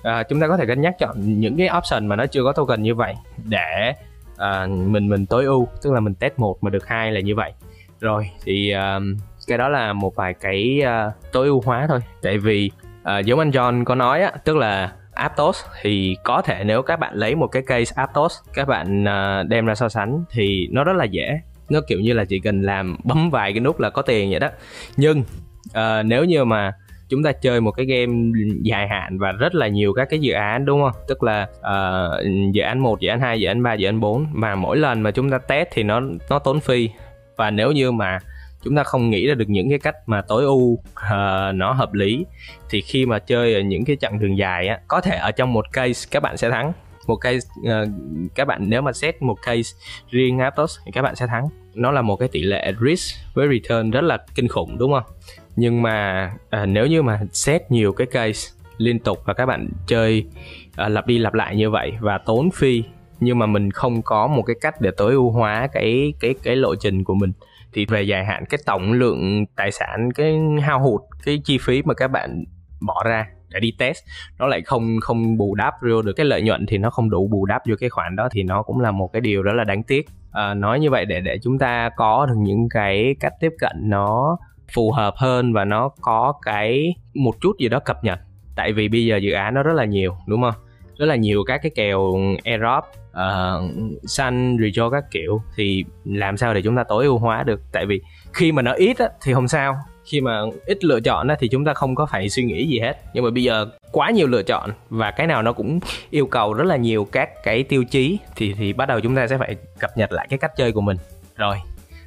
à, 0.02 0.22
chúng 0.22 0.40
ta 0.40 0.48
có 0.48 0.56
thể 0.56 0.66
cân 0.66 0.80
nhắc 0.80 0.94
chọn 0.98 1.40
những 1.40 1.56
cái 1.56 1.68
option 1.78 2.06
mà 2.06 2.16
nó 2.16 2.26
chưa 2.26 2.44
có 2.44 2.52
token 2.52 2.82
như 2.82 2.94
vậy 2.94 3.14
để 3.44 3.92
à, 4.36 4.66
mình 4.66 5.08
mình 5.08 5.26
tối 5.26 5.44
ưu 5.44 5.68
tức 5.82 5.92
là 5.92 6.00
mình 6.00 6.14
test 6.14 6.32
một 6.36 6.64
mà 6.64 6.70
được 6.70 6.86
hai 6.88 7.12
là 7.12 7.20
như 7.20 7.34
vậy. 7.34 7.52
Rồi 8.00 8.30
thì 8.44 8.74
uh, 8.74 9.02
cái 9.46 9.58
đó 9.58 9.68
là 9.68 9.92
một 9.92 10.14
vài 10.16 10.34
cái 10.34 10.82
uh, 10.82 11.32
tối 11.32 11.46
ưu 11.46 11.62
hóa 11.64 11.86
thôi. 11.86 12.00
Tại 12.22 12.38
vì 12.38 12.70
à, 13.04 13.18
giống 13.18 13.38
anh 13.38 13.50
John 13.50 13.84
có 13.84 13.94
nói 13.94 14.22
á 14.22 14.32
tức 14.44 14.56
là 14.56 14.92
Aptos 15.14 15.64
thì 15.82 16.16
có 16.24 16.42
thể 16.42 16.64
nếu 16.64 16.82
các 16.82 17.00
bạn 17.00 17.14
lấy 17.14 17.34
một 17.34 17.46
cái 17.46 17.62
case 17.66 17.92
Aptos 17.96 18.38
các 18.54 18.68
bạn 18.68 19.04
ờ, 19.04 19.42
đem 19.42 19.66
ra 19.66 19.74
so 19.74 19.88
sánh 19.88 20.24
thì 20.30 20.68
nó 20.72 20.84
rất 20.84 20.96
là 20.96 21.04
dễ. 21.04 21.40
Nó 21.70 21.80
kiểu 21.88 22.00
như 22.00 22.12
là 22.12 22.24
chỉ 22.24 22.38
cần 22.38 22.62
làm 22.62 22.96
bấm 23.04 23.30
vài 23.30 23.52
cái 23.52 23.60
nút 23.60 23.80
là 23.80 23.90
có 23.90 24.02
tiền 24.02 24.30
vậy 24.30 24.40
đó. 24.40 24.48
Nhưng 24.96 25.20
uh, 25.68 26.04
nếu 26.04 26.24
như 26.24 26.44
mà 26.44 26.72
chúng 27.08 27.22
ta 27.22 27.32
chơi 27.32 27.60
một 27.60 27.70
cái 27.70 27.86
game 27.86 28.12
dài 28.62 28.88
hạn 28.88 29.18
và 29.18 29.32
rất 29.32 29.54
là 29.54 29.68
nhiều 29.68 29.92
các 29.92 30.08
cái 30.10 30.20
dự 30.20 30.32
án 30.32 30.64
đúng 30.64 30.82
không? 30.82 31.02
Tức 31.08 31.22
là 31.22 31.48
uh, 31.58 32.24
dự 32.52 32.62
án 32.62 32.78
1, 32.78 33.00
dự 33.00 33.08
án 33.08 33.20
2, 33.20 33.40
dự 33.40 33.48
án 33.48 33.62
3, 33.62 33.74
dự 33.74 33.88
án 33.88 34.00
4 34.00 34.26
mà 34.32 34.54
mỗi 34.54 34.76
lần 34.76 35.00
mà 35.00 35.10
chúng 35.10 35.30
ta 35.30 35.38
test 35.38 35.68
thì 35.72 35.82
nó 35.82 36.00
nó 36.30 36.38
tốn 36.38 36.60
phi 36.60 36.90
và 37.36 37.50
nếu 37.50 37.72
như 37.72 37.92
mà 37.92 38.18
chúng 38.64 38.76
ta 38.76 38.84
không 38.84 39.10
nghĩ 39.10 39.26
ra 39.26 39.34
được 39.34 39.48
những 39.48 39.70
cái 39.70 39.78
cách 39.78 39.94
mà 40.06 40.22
tối 40.22 40.44
ưu 40.44 40.58
uh, 40.58 40.80
nó 41.54 41.72
hợp 41.72 41.92
lý. 41.92 42.26
Thì 42.70 42.80
khi 42.80 43.06
mà 43.06 43.18
chơi 43.18 43.54
ở 43.54 43.60
những 43.60 43.84
cái 43.84 43.96
chặng 44.00 44.18
đường 44.18 44.38
dài 44.38 44.68
á 44.68 44.80
có 44.88 45.00
thể 45.00 45.16
ở 45.16 45.30
trong 45.30 45.52
một 45.52 45.72
case 45.72 46.08
các 46.10 46.22
bạn 46.22 46.36
sẽ 46.36 46.50
thắng. 46.50 46.72
Một 47.06 47.16
case 47.16 47.48
uh, 47.60 47.88
các 48.34 48.44
bạn 48.44 48.70
nếu 48.70 48.82
mà 48.82 48.92
set 48.92 49.22
một 49.22 49.36
case 49.42 49.76
riêng 50.10 50.38
Aptos 50.38 50.78
thì 50.86 50.92
các 50.92 51.02
bạn 51.02 51.16
sẽ 51.16 51.26
thắng. 51.26 51.48
Nó 51.74 51.90
là 51.90 52.02
một 52.02 52.16
cái 52.16 52.28
tỷ 52.28 52.42
lệ 52.42 52.72
risk 52.80 53.16
với 53.34 53.48
return 53.48 53.90
rất 53.90 54.04
là 54.04 54.18
kinh 54.34 54.48
khủng 54.48 54.78
đúng 54.78 54.92
không? 54.92 55.14
Nhưng 55.56 55.82
mà 55.82 56.30
uh, 56.62 56.68
nếu 56.68 56.86
như 56.86 57.02
mà 57.02 57.20
set 57.32 57.70
nhiều 57.70 57.92
cái 57.92 58.06
case 58.06 58.50
liên 58.78 58.98
tục 58.98 59.18
và 59.24 59.34
các 59.34 59.46
bạn 59.46 59.68
chơi 59.86 60.24
uh, 60.84 60.90
lặp 60.90 61.06
đi 61.06 61.18
lặp 61.18 61.34
lại 61.34 61.56
như 61.56 61.70
vậy 61.70 61.92
và 62.00 62.18
tốn 62.18 62.50
phi 62.50 62.82
nhưng 63.20 63.38
mà 63.38 63.46
mình 63.46 63.70
không 63.70 64.02
có 64.02 64.26
một 64.26 64.42
cái 64.42 64.56
cách 64.60 64.80
để 64.80 64.90
tối 64.96 65.12
ưu 65.12 65.30
hóa 65.30 65.68
cái 65.72 66.12
cái 66.20 66.34
cái 66.42 66.56
lộ 66.56 66.74
trình 66.74 67.04
của 67.04 67.14
mình 67.14 67.32
thì 67.74 67.86
về 67.86 68.02
dài 68.02 68.24
hạn 68.24 68.44
cái 68.50 68.58
tổng 68.66 68.92
lượng 68.92 69.44
tài 69.56 69.72
sản 69.72 70.08
cái 70.14 70.38
hao 70.62 70.80
hụt 70.80 71.00
cái 71.24 71.40
chi 71.44 71.58
phí 71.58 71.82
mà 71.82 71.94
các 71.94 72.08
bạn 72.08 72.44
bỏ 72.86 73.02
ra 73.06 73.26
để 73.48 73.60
đi 73.60 73.72
test 73.78 73.98
nó 74.38 74.46
lại 74.46 74.62
không 74.62 74.96
không 75.00 75.36
bù 75.36 75.54
đắp 75.54 75.74
vô 75.82 76.02
được. 76.02 76.12
Cái 76.12 76.26
lợi 76.26 76.42
nhuận 76.42 76.66
thì 76.66 76.78
nó 76.78 76.90
không 76.90 77.10
đủ 77.10 77.28
bù 77.28 77.46
đắp 77.46 77.62
vô 77.68 77.74
cái 77.80 77.90
khoản 77.90 78.16
đó 78.16 78.28
thì 78.32 78.42
nó 78.42 78.62
cũng 78.62 78.80
là 78.80 78.90
một 78.90 79.12
cái 79.12 79.20
điều 79.20 79.42
rất 79.42 79.52
là 79.52 79.64
đáng 79.64 79.82
tiếc. 79.82 80.06
À, 80.32 80.54
nói 80.54 80.80
như 80.80 80.90
vậy 80.90 81.04
để 81.04 81.20
để 81.20 81.38
chúng 81.42 81.58
ta 81.58 81.90
có 81.96 82.26
được 82.26 82.36
những 82.38 82.68
cái 82.70 83.16
cách 83.20 83.32
tiếp 83.40 83.52
cận 83.58 83.76
nó 83.82 84.36
phù 84.74 84.92
hợp 84.92 85.14
hơn 85.16 85.52
và 85.52 85.64
nó 85.64 85.88
có 86.00 86.32
cái 86.42 86.94
một 87.14 87.34
chút 87.40 87.52
gì 87.60 87.68
đó 87.68 87.80
cập 87.80 88.04
nhật. 88.04 88.18
Tại 88.56 88.72
vì 88.72 88.88
bây 88.88 89.06
giờ 89.06 89.16
dự 89.16 89.32
án 89.32 89.54
nó 89.54 89.62
rất 89.62 89.72
là 89.72 89.84
nhiều 89.84 90.16
đúng 90.26 90.42
không? 90.42 90.63
Rất 90.98 91.06
là 91.06 91.16
nhiều 91.16 91.44
các 91.46 91.60
cái 91.62 91.72
kèo 91.74 92.14
Europe, 92.44 92.88
uh, 92.88 92.94
ờ, 93.12 93.62
sun 94.02 94.56
rejo 94.56 94.90
các 94.90 95.04
kiểu. 95.10 95.42
Thì 95.56 95.84
làm 96.04 96.36
sao 96.36 96.54
để 96.54 96.62
chúng 96.62 96.76
ta 96.76 96.84
tối 96.84 97.04
ưu 97.04 97.18
hóa 97.18 97.42
được? 97.42 97.60
Tại 97.72 97.86
vì 97.86 98.00
khi 98.32 98.52
mà 98.52 98.62
nó 98.62 98.72
ít 98.72 98.98
á, 98.98 99.08
thì 99.22 99.34
không 99.34 99.48
sao. 99.48 99.76
Khi 100.04 100.20
mà 100.20 100.40
ít 100.66 100.84
lựa 100.84 101.00
chọn 101.00 101.28
á, 101.28 101.36
thì 101.38 101.48
chúng 101.48 101.64
ta 101.64 101.74
không 101.74 101.94
có 101.94 102.06
phải 102.06 102.28
suy 102.28 102.44
nghĩ 102.44 102.66
gì 102.66 102.78
hết. 102.78 102.96
Nhưng 103.14 103.24
mà 103.24 103.30
bây 103.30 103.42
giờ 103.42 103.66
quá 103.92 104.10
nhiều 104.10 104.26
lựa 104.26 104.42
chọn 104.42 104.70
và 104.90 105.10
cái 105.10 105.26
nào 105.26 105.42
nó 105.42 105.52
cũng 105.52 105.80
yêu 106.10 106.26
cầu 106.26 106.54
rất 106.54 106.64
là 106.64 106.76
nhiều 106.76 107.08
các 107.12 107.42
cái 107.42 107.62
tiêu 107.62 107.84
chí 107.84 108.18
thì 108.36 108.54
thì 108.54 108.72
bắt 108.72 108.88
đầu 108.88 109.00
chúng 109.00 109.16
ta 109.16 109.26
sẽ 109.26 109.38
phải 109.38 109.56
cập 109.78 109.90
nhật 109.96 110.12
lại 110.12 110.26
cái 110.30 110.38
cách 110.38 110.52
chơi 110.56 110.72
của 110.72 110.80
mình. 110.80 110.96
Rồi 111.36 111.56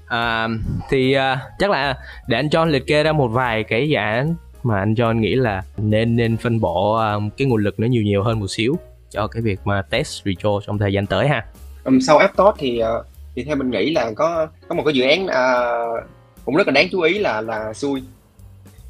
à, 0.07 0.47
thì 0.89 1.17
uh, 1.17 1.37
chắc 1.59 1.69
là 1.69 1.97
để 2.27 2.37
anh 2.37 2.47
John 2.47 2.65
liệt 2.65 2.87
kê 2.87 3.03
ra 3.03 3.11
một 3.11 3.27
vài 3.27 3.63
cái 3.63 3.89
dự 3.89 3.95
án 3.95 4.35
mà 4.67 4.79
anh 4.79 4.93
John 4.93 5.19
nghĩ 5.19 5.35
là 5.35 5.63
nên 5.77 6.15
nên 6.15 6.37
phân 6.37 6.59
bổ 6.59 6.95
um, 6.95 7.29
cái 7.37 7.47
nguồn 7.47 7.63
lực 7.63 7.79
nó 7.79 7.87
nhiều 7.87 8.03
nhiều 8.03 8.23
hơn 8.23 8.39
một 8.39 8.47
xíu 8.47 8.77
cho 9.09 9.27
cái 9.27 9.41
việc 9.41 9.59
mà 9.65 9.81
test 9.81 10.25
retro 10.25 10.49
trong 10.67 10.77
thời 10.77 10.93
gian 10.93 11.05
tới 11.05 11.27
ha. 11.27 11.45
Um, 11.85 11.99
sau 11.99 12.17
Aptos 12.17 12.55
thì 12.57 12.79
à, 12.79 12.91
thì 13.35 13.43
theo 13.43 13.55
mình 13.55 13.69
nghĩ 13.69 13.93
là 13.93 14.11
có 14.15 14.47
có 14.67 14.75
một 14.75 14.83
cái 14.85 14.93
dự 14.93 15.03
án 15.03 15.25
uh, 15.25 16.03
cũng 16.45 16.55
rất 16.55 16.67
là 16.67 16.71
đáng 16.71 16.87
chú 16.91 17.01
ý 17.01 17.19
là 17.19 17.41
là 17.41 17.73
xui. 17.73 18.03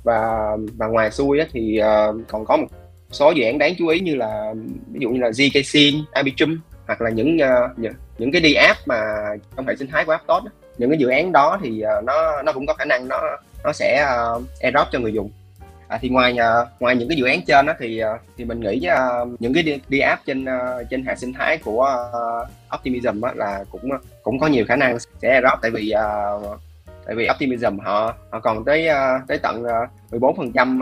Và 0.04 0.52
và 0.78 0.88
ngoài 0.88 1.12
xui 1.12 1.40
thì 1.52 1.80
uh, 1.82 2.22
còn 2.28 2.46
có 2.46 2.58
một 2.58 2.68
số 3.12 3.32
dự 3.32 3.44
án 3.46 3.58
đáng 3.58 3.74
chú 3.78 3.88
ý 3.88 4.00
như 4.00 4.16
là 4.16 4.54
ví 4.92 5.00
dụ 5.02 5.10
như 5.10 5.20
là 5.20 5.30
zksin, 5.30 6.04
Arbitrum 6.12 6.60
hoặc 6.88 7.02
là 7.02 7.10
những 7.10 7.38
uh, 7.38 7.80
những, 7.80 7.94
những 8.18 8.32
cái 8.32 8.42
đi 8.42 8.54
app 8.54 8.80
mà 8.86 9.04
trong 9.56 9.68
hệ 9.68 9.76
sinh 9.76 9.88
thái 9.88 10.06
của 10.06 10.12
Aptos 10.12 10.44
những 10.78 10.90
cái 10.90 11.00
dự 11.00 11.08
án 11.08 11.32
đó 11.32 11.60
thì 11.64 11.84
uh, 11.98 12.04
nó 12.04 12.42
nó 12.42 12.52
cũng 12.54 12.66
có 12.66 12.74
khả 12.74 12.86
năng 12.86 13.08
nó 13.08 13.22
nó 13.64 13.74
sẽ 13.74 14.06
uh, 14.38 14.44
airdrop 14.62 14.88
cho 14.92 15.00
người 15.00 15.14
dùng 15.14 15.32
à, 15.88 15.98
thì 16.02 16.10
ngoài 16.10 16.38
à, 16.38 16.66
ngoài 16.80 16.96
những 16.96 17.10
cái 17.10 17.18
dự 17.18 17.26
án 17.26 17.42
trên 17.48 17.66
đó 17.66 17.74
thì 17.80 18.00
à, 18.00 18.10
thì 18.38 18.46
mình 18.46 18.60
nghĩ 18.60 18.88
uh, 18.90 19.42
những 19.42 19.54
cái 19.54 19.64
đi, 19.64 19.80
đi 19.90 20.00
app 20.00 20.26
trên 20.26 20.44
uh, 20.44 20.90
trên 20.90 21.06
hệ 21.06 21.16
sinh 21.16 21.34
thái 21.34 21.58
của 21.58 22.10
uh, 22.10 22.76
Optimism 22.76 23.22
á, 23.22 23.32
là 23.36 23.64
cũng 23.72 23.90
cũng 24.24 24.40
có 24.40 24.48
nhiều 24.48 24.66
khả 24.68 24.76
năng 24.76 25.00
sẽ 25.00 25.42
drop 25.42 25.60
tại 25.62 25.72
vì 25.72 25.94
uh, 26.46 26.60
tại 27.06 27.16
vì 27.16 27.28
Optimism 27.30 27.80
họ 27.80 28.14
họ 28.32 28.40
còn 28.40 28.66
tới 28.66 28.90
uh, 28.90 29.28
tới 29.28 29.38
tận 29.38 29.64
uh, 29.64 30.12
14 30.12 30.38
phần 30.38 30.52
trăm 30.52 30.80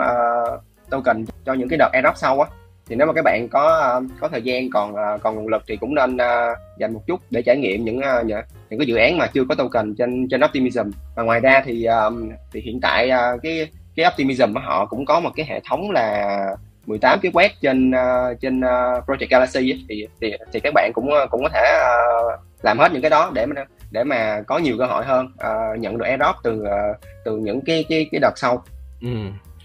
token 0.89 1.25
cho 1.45 1.53
những 1.53 1.69
cái 1.69 1.77
đợt 1.77 1.89
airdrop 1.93 2.17
sau 2.17 2.41
á. 2.41 2.49
Thì 2.89 2.95
nếu 2.95 3.07
mà 3.07 3.13
các 3.13 3.21
bạn 3.25 3.47
có 3.49 3.95
uh, 3.97 4.11
có 4.19 4.27
thời 4.27 4.41
gian 4.41 4.69
còn 4.69 4.91
uh, 4.91 5.21
còn 5.21 5.35
nguồn 5.35 5.47
lực 5.47 5.63
thì 5.67 5.77
cũng 5.77 5.95
nên 5.95 6.15
uh, 6.15 6.57
dành 6.79 6.93
một 6.93 7.01
chút 7.07 7.21
để 7.29 7.41
trải 7.41 7.57
nghiệm 7.57 7.85
những 7.85 7.97
uh, 7.97 8.25
những, 8.25 8.39
những 8.69 8.79
cái 8.79 8.87
dự 8.87 8.95
án 8.95 9.17
mà 9.17 9.27
chưa 9.27 9.45
có 9.49 9.55
token 9.55 9.95
trên 9.95 10.27
trên 10.29 10.43
Optimism. 10.43 10.89
Và 11.15 11.23
ngoài 11.23 11.39
ra 11.39 11.63
thì 11.65 11.87
uh, 12.07 12.13
thì 12.53 12.61
hiện 12.61 12.79
tại 12.81 13.09
uh, 13.09 13.41
cái 13.43 13.69
cái 13.95 14.05
optimism 14.11 14.53
của 14.53 14.59
họ 14.59 14.85
cũng 14.85 15.05
có 15.05 15.19
một 15.19 15.29
cái 15.35 15.45
hệ 15.49 15.61
thống 15.69 15.91
là 15.91 16.47
18 16.87 17.19
cái 17.21 17.31
quét 17.35 17.51
trên 17.61 17.91
uh, 17.91 18.41
trên 18.41 18.59
uh, 18.59 19.05
Project 19.07 19.27
Galaxy 19.29 19.71
ấy, 19.71 19.85
thì 19.89 20.07
thì 20.21 20.33
thì 20.53 20.59
các 20.59 20.73
bạn 20.73 20.91
cũng 20.93 21.13
ờ, 21.13 21.27
cũng 21.27 21.43
có 21.43 21.49
thể 21.53 21.79
uh, 21.79 22.39
làm 22.61 22.79
hết 22.79 22.91
những 22.91 23.01
cái 23.01 23.09
đó 23.09 23.31
để 23.33 23.45
mà 23.45 23.55
để 23.91 24.03
mà 24.03 24.41
có 24.47 24.57
nhiều 24.57 24.75
cơ 24.77 24.85
hội 24.85 25.05
hơn 25.05 25.25
uh, 25.25 25.79
nhận 25.79 25.97
được 25.97 26.05
airdrop 26.05 26.35
từ 26.43 26.61
uh, 26.61 26.97
từ 27.25 27.37
những 27.37 27.61
cái 27.61 27.85
cái 27.89 28.05
cái 28.11 28.19
đợt 28.19 28.33
sau. 28.35 28.63
Ừ. 29.01 29.09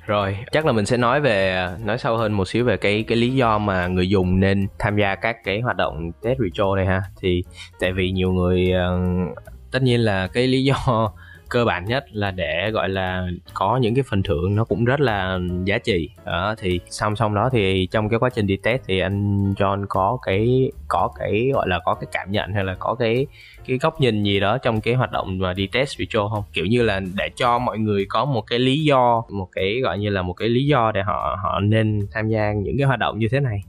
Rồi, 0.06 0.36
chắc 0.52 0.66
là 0.66 0.72
mình 0.72 0.86
sẽ 0.86 0.96
nói 0.96 1.20
về 1.20 1.66
nói 1.84 1.98
sâu 1.98 2.16
hơn 2.16 2.32
một 2.32 2.48
xíu 2.48 2.64
về 2.64 2.76
cái 2.76 3.04
cái 3.08 3.18
lý 3.18 3.34
do 3.34 3.58
mà 3.58 3.86
người 3.86 4.08
dùng 4.08 4.40
nên 4.40 4.66
tham 4.78 4.96
gia 4.96 5.14
các 5.14 5.36
cái 5.44 5.60
hoạt 5.60 5.76
động 5.76 6.12
test 6.22 6.38
retro 6.38 6.76
này 6.76 6.86
ha. 6.86 7.02
Thì 7.20 7.44
tại 7.80 7.92
vì 7.92 8.10
nhiều 8.10 8.32
người 8.32 8.72
uh, 8.72 9.38
tất 9.72 9.82
nhiên 9.82 10.00
là 10.00 10.28
cái 10.32 10.46
lý 10.46 10.64
do 10.64 11.12
cơ 11.50 11.64
bản 11.64 11.84
nhất 11.84 12.04
là 12.12 12.30
để, 12.30 12.70
gọi 12.70 12.88
là, 12.88 13.28
có 13.54 13.76
những 13.76 13.94
cái 13.94 14.04
phần 14.08 14.22
thưởng 14.22 14.56
nó 14.56 14.64
cũng 14.64 14.84
rất 14.84 15.00
là 15.00 15.38
giá 15.64 15.78
trị. 15.78 16.10
Đó, 16.26 16.54
thì 16.58 16.80
song 16.90 17.16
song 17.16 17.34
đó 17.34 17.48
thì 17.52 17.88
trong 17.90 18.08
cái 18.08 18.18
quá 18.18 18.30
trình 18.30 18.46
đi 18.46 18.56
test 18.56 18.82
thì 18.86 18.98
anh 19.00 19.52
John 19.52 19.84
có 19.88 20.18
cái 20.26 20.70
có 20.88 21.10
cái, 21.18 21.50
gọi 21.54 21.68
là, 21.68 21.80
có 21.84 21.94
cái 21.94 22.08
cảm 22.12 22.30
nhận 22.30 22.52
hay 22.52 22.64
là 22.64 22.76
có 22.78 22.94
cái 22.94 23.26
cái 23.66 23.78
góc 23.78 24.00
nhìn 24.00 24.22
gì 24.22 24.40
đó 24.40 24.58
trong 24.58 24.80
cái 24.80 24.94
hoạt 24.94 25.12
động 25.12 25.38
mà 25.38 25.52
đi 25.52 25.66
test 25.66 25.98
retro 25.98 26.28
không? 26.28 26.44
Kiểu 26.52 26.66
như 26.66 26.82
là 26.82 27.00
để 27.14 27.30
cho 27.36 27.58
mọi 27.58 27.78
người 27.78 28.06
có 28.08 28.24
một 28.24 28.42
cái 28.46 28.58
lý 28.58 28.84
do, 28.84 29.22
một 29.30 29.48
cái, 29.52 29.80
gọi 29.82 29.98
như 29.98 30.10
là 30.10 30.22
một 30.22 30.32
cái 30.32 30.48
lý 30.48 30.66
do 30.66 30.92
để 30.92 31.02
họ 31.02 31.38
họ 31.44 31.60
nên 31.60 32.00
tham 32.12 32.28
gia 32.28 32.52
những 32.52 32.78
cái 32.78 32.86
hoạt 32.86 32.98
động 32.98 33.18
như 33.18 33.28
thế 33.30 33.40
này. 33.40 33.60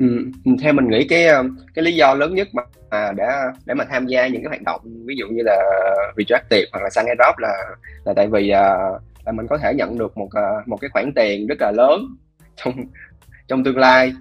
Ừ, 0.00 0.06
theo 0.62 0.72
mình 0.72 0.88
nghĩ 0.88 1.06
cái 1.08 1.26
ờ, 1.26 1.44
cái 1.74 1.84
lý 1.84 1.94
do 1.94 2.14
lớn 2.14 2.34
nhất 2.34 2.48
mà 2.52 2.62
để 3.12 3.24
để 3.66 3.74
mà 3.74 3.84
tham 3.84 4.06
gia 4.06 4.26
những 4.26 4.42
cái 4.42 4.48
hoạt 4.48 4.62
động 4.62 4.80
ví 5.06 5.14
dụ 5.16 5.26
như 5.26 5.42
là 5.44 5.56
retroactive 6.16 6.66
hoặc 6.72 6.82
là 6.82 6.90
sang 6.90 7.06
drop 7.06 7.38
là 7.38 7.64
là 8.04 8.12
tại 8.16 8.26
vì 8.26 8.52
uh, 8.52 9.02
là 9.24 9.32
mình 9.32 9.46
có 9.46 9.58
thể 9.58 9.74
nhận 9.74 9.98
được 9.98 10.18
một 10.18 10.24
uh, 10.26 10.68
một 10.68 10.76
cái 10.80 10.90
khoản 10.92 11.12
tiền 11.16 11.46
rất 11.46 11.60
là 11.60 11.70
lớn 11.70 12.16
trong 12.56 12.74
trong 13.48 13.64
tương 13.64 13.78
lai. 13.78 14.12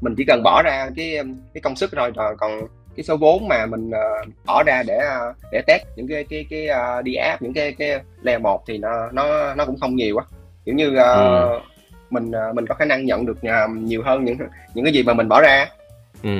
Mình 0.00 0.14
chỉ 0.16 0.24
cần 0.24 0.42
bỏ 0.42 0.62
ra 0.62 0.90
cái 0.96 1.18
cái 1.54 1.60
công 1.60 1.76
sức 1.76 1.90
thôi 1.96 2.10
rồi 2.16 2.36
còn 2.38 2.60
cái 2.96 3.04
số 3.04 3.16
vốn 3.16 3.48
mà 3.48 3.66
mình 3.66 3.88
uh, 3.88 4.28
bỏ 4.46 4.62
ra 4.62 4.82
để 4.86 4.98
uh, 5.30 5.36
để 5.52 5.62
test 5.66 5.82
những 5.96 6.08
cái 6.08 6.24
cái 6.24 6.46
cái 6.50 6.68
uh, 6.98 7.04
đi 7.04 7.14
app 7.14 7.42
những 7.42 7.54
cái 7.54 7.72
cái 7.72 8.00
level 8.22 8.42
một 8.42 8.62
thì 8.66 8.78
nó 8.78 9.10
nó 9.12 9.54
nó 9.54 9.64
cũng 9.64 9.80
không 9.80 9.96
nhiều 9.96 10.16
quá. 10.16 10.24
Kiểu 10.64 10.74
như 10.74 10.88
uh, 10.88 10.96
ừ 10.96 11.58
mình 12.10 12.32
à, 12.32 12.52
mình 12.54 12.66
có 12.66 12.74
khả 12.74 12.84
năng 12.84 13.06
nhận 13.06 13.26
được 13.26 13.42
à, 13.42 13.66
nhiều 13.78 14.02
hơn 14.02 14.24
những 14.24 14.36
những 14.74 14.84
cái 14.84 14.94
gì 14.94 15.02
mà 15.02 15.14
mình 15.14 15.28
bỏ 15.28 15.40
ra. 15.40 15.66
Ừ. 16.22 16.30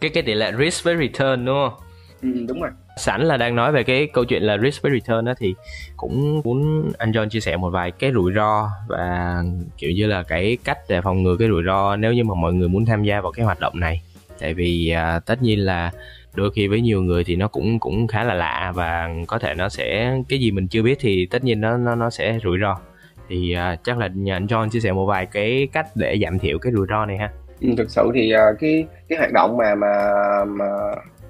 Cái 0.00 0.10
cái 0.10 0.22
tỷ 0.22 0.34
lệ 0.34 0.52
risk 0.58 0.84
với 0.84 0.96
return 0.96 1.44
đúng 1.44 1.56
không? 1.56 1.80
Ừ, 2.22 2.44
đúng 2.48 2.60
rồi. 2.60 2.70
Sẵn 2.96 3.22
là 3.22 3.36
đang 3.36 3.56
nói 3.56 3.72
về 3.72 3.82
cái 3.82 4.08
câu 4.12 4.24
chuyện 4.24 4.42
là 4.42 4.58
risk 4.58 4.82
với 4.82 4.92
return 4.92 5.24
đó 5.24 5.34
thì 5.38 5.54
cũng 5.96 6.40
muốn 6.44 6.92
anh 6.98 7.12
John 7.12 7.28
chia 7.28 7.40
sẻ 7.40 7.56
một 7.56 7.70
vài 7.70 7.90
cái 7.90 8.12
rủi 8.12 8.32
ro 8.32 8.70
và 8.88 9.42
kiểu 9.78 9.90
như 9.90 10.06
là 10.06 10.22
cái 10.22 10.58
cách 10.64 10.78
để 10.88 11.00
phòng 11.00 11.22
ngừa 11.22 11.36
cái 11.38 11.48
rủi 11.48 11.62
ro 11.66 11.96
nếu 11.96 12.12
như 12.12 12.24
mà 12.24 12.34
mọi 12.34 12.52
người 12.54 12.68
muốn 12.68 12.86
tham 12.86 13.04
gia 13.04 13.20
vào 13.20 13.32
cái 13.32 13.44
hoạt 13.44 13.60
động 13.60 13.80
này. 13.80 14.02
Tại 14.40 14.54
vì 14.54 14.90
à, 14.90 15.20
tất 15.26 15.42
nhiên 15.42 15.58
là 15.58 15.90
đôi 16.34 16.50
khi 16.54 16.68
với 16.68 16.80
nhiều 16.80 17.02
người 17.02 17.24
thì 17.24 17.36
nó 17.36 17.48
cũng 17.48 17.78
cũng 17.78 18.06
khá 18.06 18.24
là 18.24 18.34
lạ 18.34 18.72
và 18.74 19.08
có 19.26 19.38
thể 19.38 19.54
nó 19.54 19.68
sẽ 19.68 20.16
cái 20.28 20.38
gì 20.38 20.50
mình 20.50 20.68
chưa 20.68 20.82
biết 20.82 20.98
thì 21.00 21.26
tất 21.26 21.44
nhiên 21.44 21.60
nó 21.60 21.76
nó 21.76 21.94
nó 21.94 22.10
sẽ 22.10 22.38
rủi 22.44 22.58
ro 22.60 22.78
thì 23.28 23.54
uh, 23.74 23.84
chắc 23.84 23.98
là 23.98 24.08
nhờ 24.14 24.34
anh 24.34 24.46
John 24.46 24.68
chia 24.68 24.80
sẻ 24.80 24.92
một 24.92 25.06
vài 25.06 25.26
cái 25.26 25.68
cách 25.72 25.86
để 25.94 26.18
giảm 26.22 26.38
thiểu 26.38 26.58
cái 26.58 26.72
rủi 26.72 26.86
ro 26.88 27.06
này 27.06 27.16
ha 27.16 27.30
ừ, 27.60 27.68
thực 27.76 27.90
sự 27.90 28.10
thì 28.14 28.34
uh, 28.34 28.60
cái 28.60 28.86
cái 29.08 29.18
hoạt 29.18 29.32
động 29.32 29.56
mà 29.56 29.74
mà 29.74 30.12
mà 30.46 30.66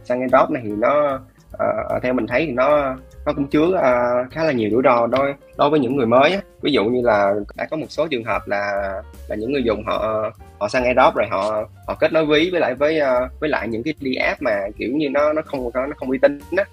sang 0.04 0.28
drop 0.28 0.50
này 0.50 0.62
thì 0.64 0.72
nó 0.78 1.20
uh, 1.54 2.02
theo 2.02 2.14
mình 2.14 2.26
thấy 2.26 2.46
thì 2.46 2.52
nó 2.52 2.96
nó 3.26 3.32
cũng 3.32 3.46
chứa 3.46 3.66
uh, 3.66 4.32
khá 4.32 4.44
là 4.44 4.52
nhiều 4.52 4.70
rủi 4.70 4.82
ro 4.84 5.06
đối 5.06 5.34
đối 5.58 5.70
với 5.70 5.80
những 5.80 5.96
người 5.96 6.06
mới 6.06 6.32
á. 6.32 6.40
ví 6.62 6.72
dụ 6.72 6.84
như 6.84 7.00
là 7.02 7.34
đã 7.56 7.66
có 7.70 7.76
một 7.76 7.86
số 7.88 8.06
trường 8.06 8.24
hợp 8.24 8.42
là 8.46 8.92
là 9.28 9.36
những 9.36 9.52
người 9.52 9.62
dùng 9.64 9.84
họ 9.86 10.30
họ 10.58 10.68
sang 10.68 10.84
airdrop 10.84 11.14
rồi 11.14 11.26
họ 11.30 11.68
họ 11.86 11.94
kết 11.94 12.12
nối 12.12 12.26
ví 12.26 12.50
với 12.50 12.60
lại 12.60 12.74
với 12.74 13.00
uh, 13.00 13.40
với 13.40 13.50
lại 13.50 13.68
những 13.68 13.82
cái 13.82 13.94
đi 14.00 14.14
app 14.14 14.42
mà 14.42 14.60
kiểu 14.78 14.92
như 14.92 15.08
nó 15.10 15.32
nó 15.32 15.42
không 15.46 15.70
nó 15.74 15.94
không 15.96 16.10
uy 16.10 16.18
tín 16.18 16.38
á 16.56 16.64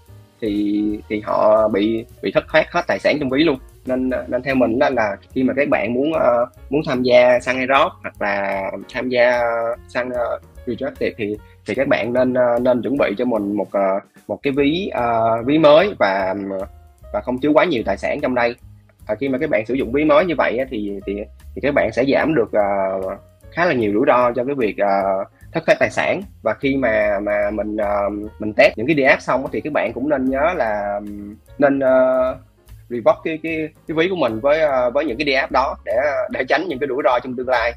thì 0.41 0.83
thì 1.09 1.21
họ 1.21 1.67
bị 1.67 2.05
bị 2.21 2.31
thất 2.31 2.43
thoát 2.51 2.71
hết 2.71 2.81
tài 2.88 2.99
sản 2.99 3.17
trong 3.19 3.29
ví 3.29 3.43
luôn 3.43 3.57
nên 3.86 4.10
nên 4.28 4.43
theo 4.43 4.56
mình 4.56 4.80
đó 4.80 4.89
là 4.89 5.17
khi 5.32 5.43
mà 5.43 5.54
các 5.54 5.69
bạn 5.69 5.93
muốn 5.93 6.12
uh, 6.12 6.50
muốn 6.69 6.82
tham 6.88 7.04
gia 7.04 7.39
sang 7.39 7.58
airdrop 7.58 7.91
hoặc 8.02 8.22
là 8.22 8.72
tham 8.93 9.10
gia 9.10 9.41
sang 9.88 10.10
ờ, 10.10 10.39
uh, 10.74 10.93
thì 11.17 11.38
thì 11.65 11.76
các 11.76 11.88
bạn 11.88 12.13
nên 12.13 12.34
ờ, 12.34 12.60
nên 12.62 12.82
chuẩn 12.82 12.98
bị 12.98 13.15
cho 13.17 13.26
mình 13.26 13.54
một 13.54 13.67
một 14.28 14.39
cái 14.43 14.54
ví 14.58 14.91
uh, 14.98 15.46
ví 15.46 15.58
mới 15.58 15.96
và 16.00 16.36
và 17.13 17.22
không 17.22 17.39
chứa 17.39 17.50
quá 17.50 17.65
nhiều 17.65 17.84
tài 17.86 17.98
sản 17.98 18.19
trong 18.22 18.36
đây. 18.36 18.56
À, 19.08 19.15
khi 19.15 19.30
mà 19.30 19.38
các 19.38 19.50
bạn 19.50 19.65
sử 19.65 19.74
dụng 19.74 19.91
ví 19.91 20.06
mới 20.06 20.26
như 20.26 20.36
vậy 20.38 20.60
thì 20.69 21.00
thì 21.06 21.15
thì 21.56 21.62
các 21.62 21.74
bạn 21.74 21.89
sẽ 21.93 22.04
giảm 22.13 22.36
được 22.36 22.52
uh, 22.58 23.19
khá 23.52 23.65
là 23.65 23.74
nhiều 23.74 23.93
rủi 23.93 24.04
ro 24.08 24.32
cho 24.32 24.43
cái 24.43 24.56
việc 24.56 24.76
uh, 24.82 25.28
thất 25.52 25.63
thoát 25.65 25.76
tài 25.80 25.89
sản. 25.89 26.22
Và 26.41 26.54
khi 26.54 26.78
mà 26.78 27.19
mà 27.19 27.52
mình 27.52 27.76
uh, 27.76 28.32
mình 28.39 28.54
test 28.54 28.78
những 28.78 28.88
cái 28.88 28.96
đi 28.96 29.04
app 29.04 29.22
xong 29.22 29.46
thì 29.52 29.62
các 29.62 29.74
bạn 29.74 29.93
cũng 29.93 30.10
nên 30.10 30.30
nhớ 30.30 30.54
là 30.56 31.00
nên 31.58 31.80
uh, 31.80 32.38
revoke 32.89 33.22
cái 33.24 33.39
cái 33.43 33.69
cái 33.88 33.96
ví 33.98 34.08
của 34.10 34.15
mình 34.15 34.39
với 34.39 34.62
ờ, 34.62 34.91
với 34.91 35.06
những 35.06 35.17
cái 35.17 35.26
đi 35.26 35.34
app 35.34 35.52
đó 35.52 35.78
để 35.86 35.93
để 36.32 36.43
tránh 36.50 36.67
những 36.67 36.80
cái 36.80 36.88
rủi 36.88 37.02
ro 37.04 37.19
trong 37.19 37.36
tương 37.36 37.50
lai. 37.50 37.74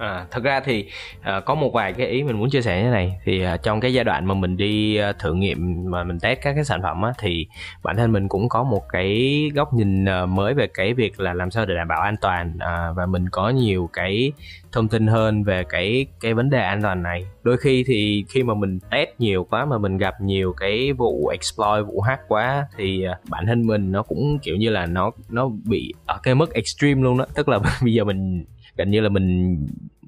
À, 0.00 0.26
thật 0.30 0.42
ra 0.42 0.60
thì 0.60 0.86
à, 1.22 1.40
có 1.40 1.54
một 1.54 1.72
vài 1.74 1.92
cái 1.92 2.06
ý 2.06 2.22
mình 2.22 2.38
muốn 2.38 2.50
chia 2.50 2.62
sẻ 2.62 2.78
như 2.78 2.84
thế 2.84 2.90
này. 2.90 3.20
Thì 3.24 3.42
à, 3.42 3.56
trong 3.56 3.80
cái 3.80 3.94
giai 3.94 4.04
đoạn 4.04 4.26
mà 4.26 4.34
mình 4.34 4.56
đi 4.56 4.96
à, 4.96 5.12
thử 5.12 5.34
nghiệm 5.34 5.90
mà 5.90 6.04
mình 6.04 6.20
test 6.20 6.38
các 6.42 6.52
cái 6.54 6.64
sản 6.64 6.82
phẩm 6.82 7.02
á, 7.02 7.12
thì 7.18 7.46
bản 7.82 7.96
thân 7.96 8.12
mình 8.12 8.28
cũng 8.28 8.48
có 8.48 8.62
một 8.62 8.82
cái 8.88 9.40
góc 9.54 9.74
nhìn 9.74 10.04
à, 10.04 10.26
mới 10.26 10.54
về 10.54 10.66
cái 10.74 10.94
việc 10.94 11.20
là 11.20 11.34
làm 11.34 11.50
sao 11.50 11.66
để 11.66 11.74
đảm 11.74 11.88
bảo 11.88 12.00
an 12.00 12.16
toàn 12.20 12.56
à, 12.58 12.92
và 12.96 13.06
mình 13.06 13.28
có 13.28 13.48
nhiều 13.50 13.90
cái 13.92 14.32
thông 14.72 14.88
tin 14.88 15.06
hơn 15.06 15.44
về 15.44 15.64
cái 15.68 16.06
cái 16.20 16.34
vấn 16.34 16.50
đề 16.50 16.62
an 16.62 16.82
toàn 16.82 17.02
này. 17.02 17.26
Đôi 17.42 17.56
khi 17.56 17.84
thì 17.86 18.24
khi 18.28 18.42
mà 18.42 18.54
mình 18.54 18.78
test 18.90 19.08
nhiều 19.18 19.46
quá 19.50 19.64
mà 19.64 19.78
mình 19.78 19.98
gặp 19.98 20.14
nhiều 20.20 20.52
cái 20.52 20.92
vụ 20.92 21.28
exploit 21.28 21.86
vụ 21.86 22.00
hack 22.00 22.22
quá 22.28 22.66
thì 22.76 23.04
à, 23.04 23.18
bản 23.28 23.46
thân 23.46 23.66
mình 23.66 23.92
nó 23.92 24.02
cũng 24.02 24.38
kiểu 24.42 24.56
như 24.56 24.70
là 24.70 24.86
nó 24.86 25.10
nó 25.28 25.50
bị 25.64 25.92
ở 26.06 26.18
cái 26.22 26.34
mức 26.34 26.54
extreme 26.54 27.02
luôn 27.02 27.18
đó. 27.18 27.26
Tức 27.34 27.48
là 27.48 27.58
bây 27.82 27.92
giờ 27.94 28.04
mình 28.04 28.44
gần 28.76 28.90
như 28.90 29.00
là 29.00 29.08
mình 29.08 29.56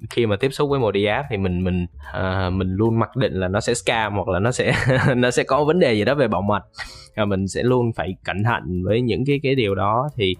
khi 0.09 0.25
mà 0.25 0.35
tiếp 0.35 0.49
xúc 0.49 0.69
với 0.69 0.79
một 0.79 0.91
đi 0.91 1.05
app 1.05 1.27
thì 1.29 1.37
mình 1.37 1.63
mình 1.63 1.85
uh, 2.17 2.53
mình 2.53 2.75
luôn 2.75 2.99
mặc 2.99 3.15
định 3.15 3.33
là 3.33 3.47
nó 3.47 3.59
sẽ 3.59 3.73
scam 3.73 4.13
hoặc 4.13 4.27
là 4.27 4.39
nó 4.39 4.51
sẽ 4.51 4.73
nó 5.15 5.31
sẽ 5.31 5.43
có 5.43 5.63
vấn 5.63 5.79
đề 5.79 5.93
gì 5.93 6.05
đó 6.05 6.15
về 6.15 6.27
bảo 6.27 6.41
mật. 6.41 6.61
Và 7.15 7.25
mình 7.25 7.47
sẽ 7.47 7.63
luôn 7.63 7.93
phải 7.93 8.15
cẩn 8.23 8.43
thận 8.43 8.83
với 8.83 9.01
những 9.01 9.25
cái 9.25 9.39
cái 9.43 9.55
điều 9.55 9.75
đó. 9.75 10.09
Thì 10.15 10.35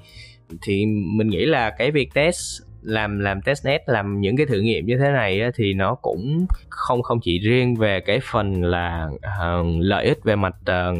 thì 0.62 0.86
mình 0.86 1.27
nghĩ 1.27 1.45
là 1.45 1.69
cái 1.69 1.91
việc 1.91 2.13
test 2.13 2.62
làm 2.81 3.19
làm 3.19 3.41
testnet 3.41 3.81
làm 3.86 4.21
những 4.21 4.38
cái 4.38 4.45
thử 4.45 4.62
nghiệm 4.62 4.86
như 4.86 4.97
thế 4.97 5.09
này 5.12 5.41
á, 5.41 5.51
thì 5.55 5.73
nó 5.73 5.95
cũng 5.95 6.45
không 6.69 7.01
không 7.01 7.19
chỉ 7.21 7.39
riêng 7.39 7.75
về 7.75 7.99
cái 7.99 8.19
phần 8.31 8.63
là 8.63 9.09
uh, 9.15 9.65
lợi 9.79 10.05
ích 10.05 10.23
về 10.23 10.36
mặt 10.36 10.55
uh, 10.62 10.97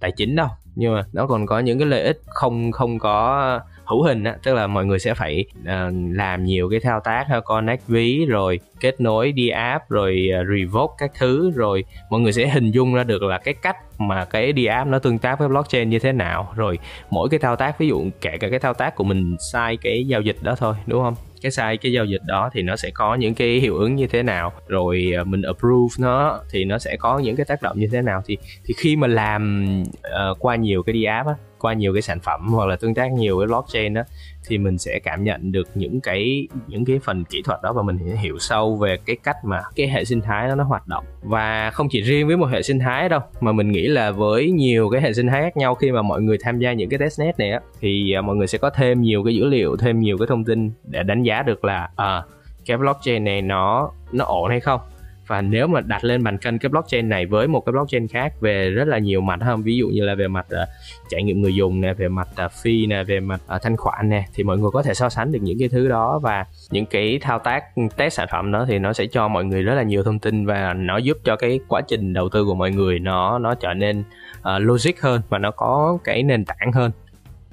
tài 0.00 0.12
chính 0.16 0.36
đâu. 0.36 0.48
Nhưng 0.74 0.94
mà 0.94 1.02
nó 1.12 1.26
còn 1.26 1.46
có 1.46 1.58
những 1.58 1.78
cái 1.78 1.88
lợi 1.88 2.02
ích 2.02 2.20
không 2.26 2.72
không 2.72 2.98
có 2.98 3.60
hữu 3.90 4.02
hình 4.02 4.24
á 4.24 4.36
tức 4.42 4.54
là 4.54 4.66
mọi 4.66 4.86
người 4.86 4.98
sẽ 4.98 5.14
phải 5.14 5.44
uh, 5.62 5.94
làm 6.12 6.44
nhiều 6.44 6.70
cái 6.70 6.80
thao 6.80 7.00
tác 7.00 7.24
ha 7.28 7.40
connect 7.40 7.88
ví 7.88 8.24
rồi 8.28 8.60
kết 8.80 9.00
nối 9.00 9.32
đi 9.32 9.48
app 9.48 9.88
rồi 9.88 10.28
uh, 10.40 10.46
revoke 10.48 10.94
các 10.98 11.10
thứ 11.18 11.50
rồi 11.54 11.84
mọi 12.10 12.20
người 12.20 12.32
sẽ 12.32 12.48
hình 12.48 12.70
dung 12.70 12.94
ra 12.94 13.04
được 13.04 13.22
là 13.22 13.38
cái 13.38 13.54
cách 13.54 13.76
mà 14.00 14.24
cái 14.24 14.52
đi 14.52 14.64
app 14.64 14.90
nó 14.90 14.98
tương 14.98 15.18
tác 15.18 15.38
với 15.38 15.48
blockchain 15.48 15.90
như 15.90 15.98
thế 15.98 16.12
nào. 16.12 16.52
Rồi 16.56 16.78
mỗi 17.10 17.28
cái 17.28 17.40
thao 17.40 17.56
tác 17.56 17.78
ví 17.78 17.88
dụ 17.88 18.04
kể 18.20 18.38
cả 18.40 18.48
cái 18.48 18.58
thao 18.58 18.74
tác 18.74 18.94
của 18.94 19.04
mình 19.04 19.36
sai 19.52 19.76
cái 19.76 20.04
giao 20.06 20.20
dịch 20.20 20.36
đó 20.42 20.54
thôi 20.58 20.74
đúng 20.86 21.02
không? 21.02 21.14
Cái 21.42 21.52
sai 21.52 21.76
cái 21.76 21.92
giao 21.92 22.04
dịch 22.04 22.22
đó 22.26 22.50
thì 22.52 22.62
nó 22.62 22.76
sẽ 22.76 22.90
có 22.94 23.14
những 23.14 23.34
cái 23.34 23.48
hiệu 23.60 23.76
ứng 23.76 23.96
như 23.96 24.06
thế 24.06 24.22
nào 24.22 24.52
rồi 24.68 25.12
ờ, 25.16 25.24
mình 25.24 25.42
approve 25.42 25.94
nó 25.98 26.40
thì 26.50 26.64
nó 26.64 26.78
sẽ 26.78 26.96
có 26.96 27.18
những 27.18 27.36
cái 27.36 27.46
tác 27.46 27.62
động 27.62 27.78
như 27.78 27.88
thế 27.92 28.02
nào. 28.02 28.22
Thì 28.26 28.38
thì 28.64 28.74
khi 28.78 28.96
mà 28.96 29.06
làm 29.06 29.64
uh, 29.98 30.36
qua 30.38 30.56
nhiều 30.56 30.82
cái 30.82 30.92
đi 30.92 31.04
app 31.04 31.28
á 31.28 31.34
qua 31.60 31.72
nhiều 31.72 31.92
cái 31.92 32.02
sản 32.02 32.20
phẩm 32.20 32.48
hoặc 32.50 32.66
là 32.66 32.76
tương 32.76 32.94
tác 32.94 33.12
nhiều 33.12 33.36
với 33.36 33.46
blockchain 33.46 33.94
đó 33.94 34.02
thì 34.48 34.58
mình 34.58 34.78
sẽ 34.78 34.98
cảm 34.98 35.24
nhận 35.24 35.52
được 35.52 35.68
những 35.74 36.00
cái 36.00 36.48
những 36.66 36.84
cái 36.84 37.00
phần 37.04 37.24
kỹ 37.24 37.42
thuật 37.42 37.62
đó 37.62 37.72
và 37.72 37.82
mình 37.82 37.98
hiểu 37.98 38.38
sâu 38.38 38.76
về 38.76 38.96
cái 39.06 39.16
cách 39.24 39.36
mà 39.44 39.60
cái 39.76 39.88
hệ 39.88 40.04
sinh 40.04 40.20
thái 40.20 40.48
đó 40.48 40.54
nó 40.54 40.64
hoạt 40.64 40.88
động. 40.88 41.04
Và 41.22 41.70
không 41.70 41.88
chỉ 41.90 42.00
riêng 42.00 42.26
với 42.26 42.36
một 42.36 42.46
hệ 42.46 42.62
sinh 42.62 42.78
thái 42.78 43.08
đâu 43.08 43.20
mà 43.40 43.52
mình 43.52 43.72
nghĩ 43.72 43.86
là 43.86 44.10
với 44.10 44.50
nhiều 44.50 44.90
cái 44.90 45.00
hệ 45.00 45.12
sinh 45.12 45.26
thái 45.26 45.42
khác 45.42 45.56
nhau 45.56 45.74
khi 45.74 45.90
mà 45.90 46.02
mọi 46.02 46.22
người 46.22 46.38
tham 46.40 46.58
gia 46.58 46.72
những 46.72 46.88
cái 46.88 46.98
testnet 46.98 47.38
này 47.38 47.50
á 47.50 47.60
thì 47.80 48.12
à, 48.12 48.20
mọi 48.20 48.36
người 48.36 48.46
sẽ 48.46 48.58
có 48.58 48.70
thêm 48.70 49.00
nhiều 49.00 49.24
cái 49.24 49.34
dữ 49.34 49.44
liệu 49.44 49.76
thêm 49.76 50.00
nhiều 50.00 50.18
cái 50.18 50.26
thông 50.26 50.44
tin 50.44 50.70
để 50.84 51.02
đánh 51.02 51.22
giá 51.22 51.42
được 51.42 51.64
là 51.64 51.88
à, 51.96 52.22
cái 52.66 52.76
blockchain 52.76 53.24
này 53.24 53.42
nó 53.42 53.90
nó 54.12 54.24
ổn 54.24 54.50
hay 54.50 54.60
không 54.60 54.80
và 55.30 55.42
nếu 55.42 55.66
mà 55.66 55.80
đặt 55.80 56.04
lên 56.04 56.24
bàn 56.24 56.38
cân 56.38 56.58
cái 56.58 56.68
blockchain 56.68 57.08
này 57.08 57.26
với 57.26 57.48
một 57.48 57.60
cái 57.60 57.72
blockchain 57.72 58.08
khác 58.08 58.32
về 58.40 58.70
rất 58.70 58.88
là 58.88 58.98
nhiều 58.98 59.20
mặt 59.20 59.38
hơn 59.42 59.62
ví 59.62 59.76
dụ 59.76 59.88
như 59.88 60.04
là 60.04 60.14
về 60.14 60.28
mặt 60.28 60.46
uh, 60.62 60.68
trải 61.08 61.22
nghiệm 61.22 61.42
người 61.42 61.54
dùng 61.54 61.80
nè 61.80 61.94
về 61.94 62.08
mặt 62.08 62.28
ờ, 62.36 62.44
uh, 62.44 62.52
phi 62.52 62.86
nè 62.86 63.04
về 63.04 63.20
mặt 63.20 63.40
uh, 63.54 63.62
thanh 63.62 63.76
khoản 63.76 64.08
nè 64.08 64.24
thì 64.34 64.42
mọi 64.42 64.58
người 64.58 64.70
có 64.72 64.82
thể 64.82 64.94
so 64.94 65.08
sánh 65.08 65.32
được 65.32 65.38
những 65.42 65.58
cái 65.58 65.68
thứ 65.68 65.88
đó. 65.88 66.18
Và 66.18 66.46
những 66.70 66.86
cái 66.86 67.18
thao 67.22 67.38
tác 67.38 67.64
test 67.96 68.14
sản 68.14 68.28
phẩm 68.32 68.52
đó 68.52 68.64
thì 68.68 68.78
nó 68.78 68.92
sẽ 68.92 69.06
cho 69.06 69.28
mọi 69.28 69.44
người 69.44 69.62
rất 69.62 69.74
là 69.74 69.82
nhiều 69.82 70.02
thông 70.02 70.18
tin 70.18 70.46
và 70.46 70.74
nó 70.74 70.96
giúp 70.96 71.18
cho 71.24 71.36
cái 71.36 71.60
quá 71.68 71.80
trình 71.88 72.12
đầu 72.12 72.28
tư 72.28 72.44
của 72.44 72.54
mọi 72.54 72.70
người 72.70 72.98
nó 72.98 73.38
nó 73.38 73.54
trở 73.54 73.74
nên 73.74 74.00
uh, 74.00 74.44
logic 74.58 75.00
hơn 75.00 75.20
và 75.28 75.38
nó 75.38 75.50
có 75.50 75.98
cái 76.04 76.22
nền 76.22 76.44
tảng 76.44 76.72
hơn. 76.72 76.90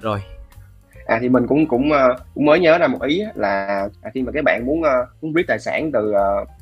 Rồi 0.00 0.20
à 1.08 1.18
thì 1.20 1.28
mình 1.28 1.46
cũng 1.46 1.66
cũng 1.68 1.90
cũng 2.34 2.44
mới 2.44 2.60
nhớ 2.60 2.78
ra 2.78 2.86
một 2.86 3.02
ý 3.02 3.22
là 3.34 3.66
à, 4.02 4.10
khi 4.14 4.22
mà 4.22 4.32
các 4.32 4.44
bạn 4.44 4.66
muốn 4.66 4.82
muốn 5.20 5.32
viết 5.32 5.46
tài 5.46 5.58
sản 5.58 5.92
từ 5.92 6.14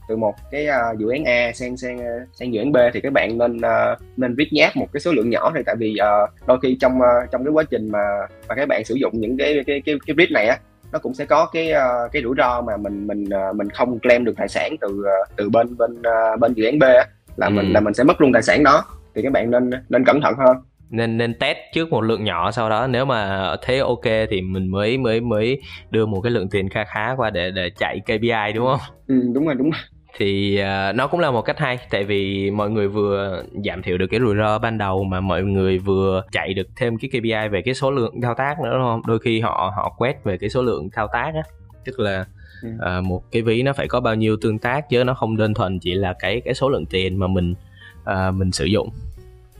từ 0.09 0.17
một 0.17 0.35
cái 0.51 0.69
uh, 0.69 0.99
dự 0.99 1.09
án 1.09 1.25
A 1.25 1.53
sang 1.55 1.77
sang 1.77 1.99
sang 2.33 2.55
dự 2.55 2.61
án 2.61 2.73
B 2.73 2.77
thì 2.93 3.01
các 3.01 3.13
bạn 3.13 3.39
nên 3.39 3.57
uh, 3.57 3.99
nên 4.17 4.35
viết 4.35 4.49
nháp 4.53 4.77
một 4.77 4.87
cái 4.93 5.01
số 5.01 5.13
lượng 5.13 5.31
nhỏ 5.31 5.51
thôi. 5.55 5.63
Tại 5.67 5.77
vì 5.79 5.97
uh, 6.25 6.47
đôi 6.47 6.59
khi 6.63 6.77
trong 6.81 6.99
uh, 6.99 7.31
trong 7.31 7.45
cái 7.45 7.53
quá 7.53 7.65
trình 7.71 7.89
mà 7.93 8.05
mà 8.49 8.55
các 8.55 8.69
bạn 8.69 8.85
sử 8.85 8.95
dụng 8.95 9.13
những 9.15 9.37
cái 9.37 9.65
cái 9.67 9.83
cái 9.87 9.95
cái 10.07 10.15
viết 10.17 10.31
này 10.31 10.47
á 10.47 10.59
nó 10.93 10.99
cũng 10.99 11.15
sẽ 11.15 11.25
có 11.25 11.47
cái 11.53 11.73
uh, 11.73 12.13
cái 12.13 12.23
rủi 12.23 12.35
ro 12.39 12.61
mà 12.61 12.77
mình 12.77 13.07
mình 13.07 13.25
uh, 13.25 13.57
mình 13.57 13.71
không 13.71 13.99
claim 13.99 14.25
được 14.25 14.35
tài 14.37 14.49
sản 14.49 14.77
từ 14.81 14.89
uh, 14.89 15.37
từ 15.37 15.51
bên 15.51 15.77
bên 15.77 15.99
uh, 15.99 16.41
bên 16.41 16.55
dự 16.55 16.65
án 16.65 16.79
B 16.79 16.83
á, 16.83 17.07
là 17.37 17.47
ừ. 17.47 17.51
mình 17.51 17.73
là 17.73 17.81
mình 17.81 17.95
sẽ 17.95 18.05
mất 18.05 18.21
luôn 18.21 18.33
tài 18.33 18.43
sản 18.43 18.63
đó. 18.63 18.85
Thì 19.15 19.23
các 19.23 19.33
bạn 19.33 19.51
nên 19.51 19.71
nên 19.89 20.05
cẩn 20.05 20.21
thận 20.21 20.35
hơn 20.35 20.57
nên 20.91 21.19
nên 21.19 21.35
test 21.35 21.59
trước 21.75 21.91
một 21.91 22.01
lượng 22.01 22.25
nhỏ 22.25 22.51
sau 22.51 22.71
đó 22.71 22.87
nếu 22.87 23.05
mà 23.05 23.51
thấy 23.63 23.79
ok 23.79 24.05
thì 24.31 24.41
mình 24.41 24.69
mới 24.69 24.99
mới 24.99 25.21
mới 25.21 25.61
đưa 25.91 26.07
một 26.07 26.21
cái 26.21 26.33
lượng 26.33 26.49
tiền 26.51 26.69
khá 26.69 26.85
khá 26.85 27.15
qua 27.17 27.31
để 27.31 27.51
để 27.51 27.71
chạy 27.79 28.01
KPI 28.05 28.53
đúng 28.55 28.67
không? 28.67 28.81
Ừ 29.07 29.15
đúng 29.35 29.47
rồi 29.47 29.55
đúng 29.55 29.71
rồi. 29.71 29.81
Thì 30.19 30.61
uh, 30.63 30.97
nó 30.97 31.07
cũng 31.07 31.21
là 31.21 31.31
một 31.31 31.43
cách 31.43 31.59
hay 31.59 31.79
tại 31.91 32.05
vì 32.05 32.51
mọi 32.51 32.71
người 32.71 32.89
vừa 32.89 33.43
giảm 33.65 33.83
thiểu 33.83 33.99
được 33.99 34.07
cái 34.07 34.21
rủi 34.21 34.37
ro 34.37 34.59
ban 34.59 34.79
đầu 34.79 35.05
mà 35.05 35.21
mọi 35.21 35.43
người 35.43 35.79
vừa 35.79 36.23
chạy 36.33 36.55
được 36.55 36.67
thêm 36.77 36.99
cái 36.99 37.11
KPI 37.11 37.49
về 37.51 37.63
cái 37.65 37.75
số 37.75 37.91
lượng 37.91 38.21
thao 38.21 38.35
tác 38.35 38.61
nữa 38.61 38.71
đúng 38.73 38.83
không? 38.83 39.03
Đôi 39.07 39.19
khi 39.19 39.41
họ 39.41 39.73
họ 39.77 39.95
quét 39.99 40.25
về 40.25 40.39
cái 40.39 40.51
số 40.51 40.63
lượng 40.63 40.89
thao 40.93 41.09
tác 41.13 41.33
á 41.35 41.43
tức 41.85 42.01
là 42.01 42.25
uh, 42.67 43.05
một 43.05 43.23
cái 43.33 43.43
ví 43.43 43.63
nó 43.63 43.73
phải 43.73 43.89
có 43.89 44.01
bao 44.01 44.15
nhiêu 44.15 44.37
tương 44.41 44.59
tác 44.59 44.89
chứ 44.91 45.05
nó 45.05 45.15
không 45.15 45.37
đơn 45.37 45.55
thuần 45.55 45.79
chỉ 45.79 45.95
là 45.95 46.15
cái 46.19 46.41
cái 46.45 46.55
số 46.55 46.69
lượng 46.69 46.87
tiền 46.87 47.17
mà 47.19 47.27
mình 47.27 47.55
uh, 48.11 48.35
mình 48.35 48.53
sử 48.53 48.65
dụng 48.65 48.89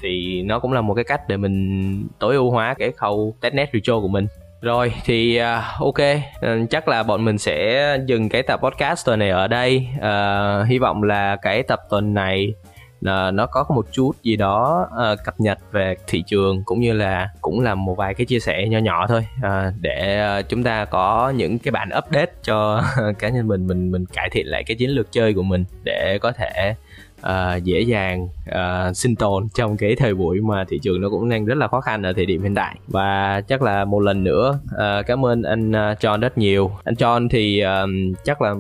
thì 0.01 0.43
nó 0.43 0.59
cũng 0.59 0.73
là 0.73 0.81
một 0.81 0.95
cái 0.95 1.05
cách 1.05 1.29
để 1.29 1.37
mình 1.37 2.09
tối 2.19 2.35
ưu 2.35 2.51
hóa 2.51 2.75
cái 2.79 2.93
khâu 2.97 3.35
testnet 3.41 3.71
retro 3.73 4.01
của 4.01 4.09
mình. 4.09 4.27
Rồi 4.61 4.93
thì 5.05 5.41
uh, 5.41 5.81
ok. 5.81 5.95
Uh, 5.95 6.71
chắc 6.71 6.89
là 6.89 7.03
bọn 7.03 7.25
mình 7.25 7.39
sẽ 7.39 7.99
dừng 8.07 8.29
cái 8.29 8.43
tập 8.43 8.61
podcast 8.63 9.07
tuần 9.07 9.19
này 9.19 9.31
ở 9.31 9.49
đây. 9.49 9.89
Uh, 9.97 10.69
hy 10.69 10.79
vọng 10.79 11.03
là 11.03 11.37
cái 11.37 11.63
tập 11.63 11.81
tuần 11.91 12.15
này 12.15 12.55
là 13.01 13.31
nó 13.31 13.47
có 13.47 13.65
một 13.69 13.87
chút 13.93 14.13
gì 14.23 14.37
đó 14.37 14.89
uh, 15.13 15.19
cập 15.25 15.41
nhật 15.41 15.59
về 15.73 15.97
thị 16.07 16.23
trường 16.27 16.63
cũng 16.65 16.81
như 16.81 16.93
là 16.93 17.29
cũng 17.41 17.61
là 17.61 17.75
một 17.75 17.95
vài 17.95 18.15
cái 18.15 18.27
chia 18.27 18.41
sẻ 18.41 18.69
nhỏ 18.69 18.79
nhỏ 18.79 19.07
thôi. 19.07 19.27
Uh, 19.39 19.75
để 19.81 20.27
uh, 20.39 20.49
chúng 20.49 20.63
ta 20.63 20.85
có 20.85 21.33
những 21.37 21.59
cái 21.59 21.73
bản 21.73 21.89
update 21.99 22.33
cho 22.43 22.83
cá 23.19 23.29
nhân 23.29 23.49
mình 23.49 23.67
mình 23.67 23.91
mình 23.91 24.07
cải 24.07 24.29
thiện 24.33 24.47
lại 24.47 24.65
cái 24.65 24.77
chiến 24.77 24.91
lược 24.91 25.13
chơi 25.13 25.35
của 25.35 25.43
mình 25.43 25.65
để 25.85 26.19
có 26.23 26.33
thể 26.33 26.75
uh, 27.21 27.65
dễ 27.65 27.81
dàng 27.81 28.29
uh, 28.49 28.97
sinh 28.97 29.17
tồn 29.17 29.49
trong 29.55 29.77
cái 29.77 29.97
thời 29.97 30.15
buổi 30.15 30.41
mà 30.41 30.65
thị 30.69 30.79
trường 30.83 31.01
nó 31.01 31.09
cũng 31.09 31.29
đang 31.29 31.45
rất 31.45 31.59
là 31.59 31.69
khó 31.69 31.81
khăn 31.81 32.03
ở 32.03 32.13
thời 32.13 32.27
điểm 32.27 32.43
hiện 32.43 32.55
tại. 32.55 32.77
Và 32.89 33.41
chắc 33.41 33.63
là 33.63 33.85
một 33.85 34.01
lần 34.01 34.25
nữa 34.25 34.59
uh, 34.75 35.07
cảm 35.07 35.27
ơn 35.27 35.43
anh 35.43 35.71
uh, 35.71 35.75
John 35.75 36.21
rất 36.21 36.39
nhiều. 36.39 36.71
Anh 36.85 36.95
John 36.95 37.29
thì 37.29 37.63
uh, 37.65 38.19
chắc 38.25 38.43
là 38.43 38.55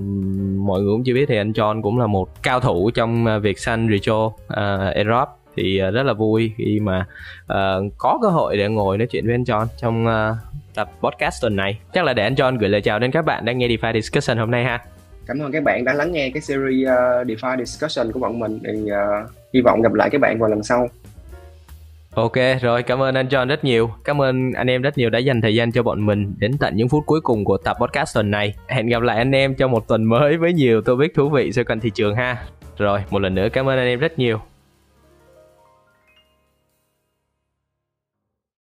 mọi 0.58 0.82
người 0.82 0.92
cũng 0.92 1.04
chưa 1.04 1.14
biết 1.14 1.26
thì 1.28 1.36
anh 1.36 1.52
John 1.52 1.82
cũng 1.82 1.98
là 1.98 2.06
một 2.06 2.42
cao 2.42 2.60
thủ 2.60 2.90
trong 2.90 3.40
việc 3.42 3.58
săn 3.58 3.88
retro 3.90 4.24
uh, 4.24 4.94
Europe 4.94 5.30
thì 5.56 5.82
uh, 5.88 5.94
rất 5.94 6.02
là 6.02 6.12
vui 6.12 6.52
khi 6.56 6.80
mà 6.80 7.06
uh, 7.52 7.92
có 7.98 8.18
cơ 8.22 8.28
hội 8.28 8.56
để 8.56 8.68
ngồi 8.68 8.98
nói 8.98 9.06
chuyện 9.06 9.26
với 9.26 9.34
anh 9.34 9.42
John 9.42 9.66
trong 9.76 10.06
uh, 10.06 10.36
tập 10.74 10.90
podcast 11.00 11.42
tuần 11.42 11.56
này. 11.56 11.78
Chắc 11.92 12.04
là 12.04 12.12
để 12.12 12.22
anh 12.22 12.34
John 12.34 12.58
gửi 12.58 12.68
lời 12.68 12.80
chào 12.80 12.98
đến 12.98 13.10
các 13.10 13.24
bạn 13.24 13.44
đang 13.44 13.58
nghe 13.58 13.68
DeFi 13.68 13.92
Discussion 13.92 14.38
hôm 14.38 14.50
nay 14.50 14.64
ha 14.64 14.84
cảm 15.26 15.38
ơn 15.38 15.52
các 15.52 15.62
bạn 15.62 15.84
đã 15.84 15.92
lắng 15.92 16.12
nghe 16.12 16.30
cái 16.30 16.42
series 16.42 16.88
ờ, 16.88 17.20
uh, 17.20 17.26
DeFi 17.26 17.64
Discussion 17.64 18.12
của 18.12 18.20
bọn 18.20 18.38
mình 18.38 18.58
thì 18.64 18.82
uh, 18.82 19.30
hy 19.54 19.60
vọng 19.60 19.82
gặp 19.82 19.92
lại 19.92 20.10
các 20.12 20.20
bạn 20.20 20.38
vào 20.38 20.50
lần 20.50 20.62
sau 20.62 20.88
Ok, 22.16 22.32
rồi 22.62 22.82
cảm 22.82 23.02
ơn 23.02 23.14
anh 23.14 23.28
John 23.28 23.48
rất 23.48 23.64
nhiều. 23.64 23.90
Cảm 24.04 24.22
ơn 24.22 24.52
anh 24.52 24.66
em 24.66 24.82
rất 24.82 24.98
nhiều 24.98 25.10
đã 25.10 25.18
dành 25.18 25.40
thời 25.40 25.54
gian 25.54 25.72
cho 25.72 25.82
bọn 25.82 26.06
mình 26.06 26.34
đến 26.38 26.58
tận 26.58 26.76
những 26.76 26.88
phút 26.88 27.06
cuối 27.06 27.20
cùng 27.20 27.44
của 27.44 27.56
tập 27.56 27.76
podcast 27.80 28.14
tuần 28.14 28.30
này. 28.30 28.54
Hẹn 28.68 28.86
gặp 28.86 29.02
lại 29.02 29.16
anh 29.16 29.32
em 29.32 29.54
trong 29.54 29.70
một 29.70 29.88
tuần 29.88 30.04
mới 30.04 30.36
với 30.36 30.52
nhiều 30.52 30.80
topic 30.80 31.14
thú 31.14 31.28
vị 31.28 31.52
xoay 31.52 31.64
quanh 31.64 31.80
thị 31.80 31.90
trường 31.90 32.14
ha. 32.14 32.36
Rồi, 32.78 33.00
một 33.10 33.18
lần 33.18 33.34
nữa 33.34 33.48
cảm 33.52 33.68
ơn 33.68 33.78
anh 33.78 33.86
em 33.86 33.98
rất 33.98 34.18
nhiều. 34.18 34.40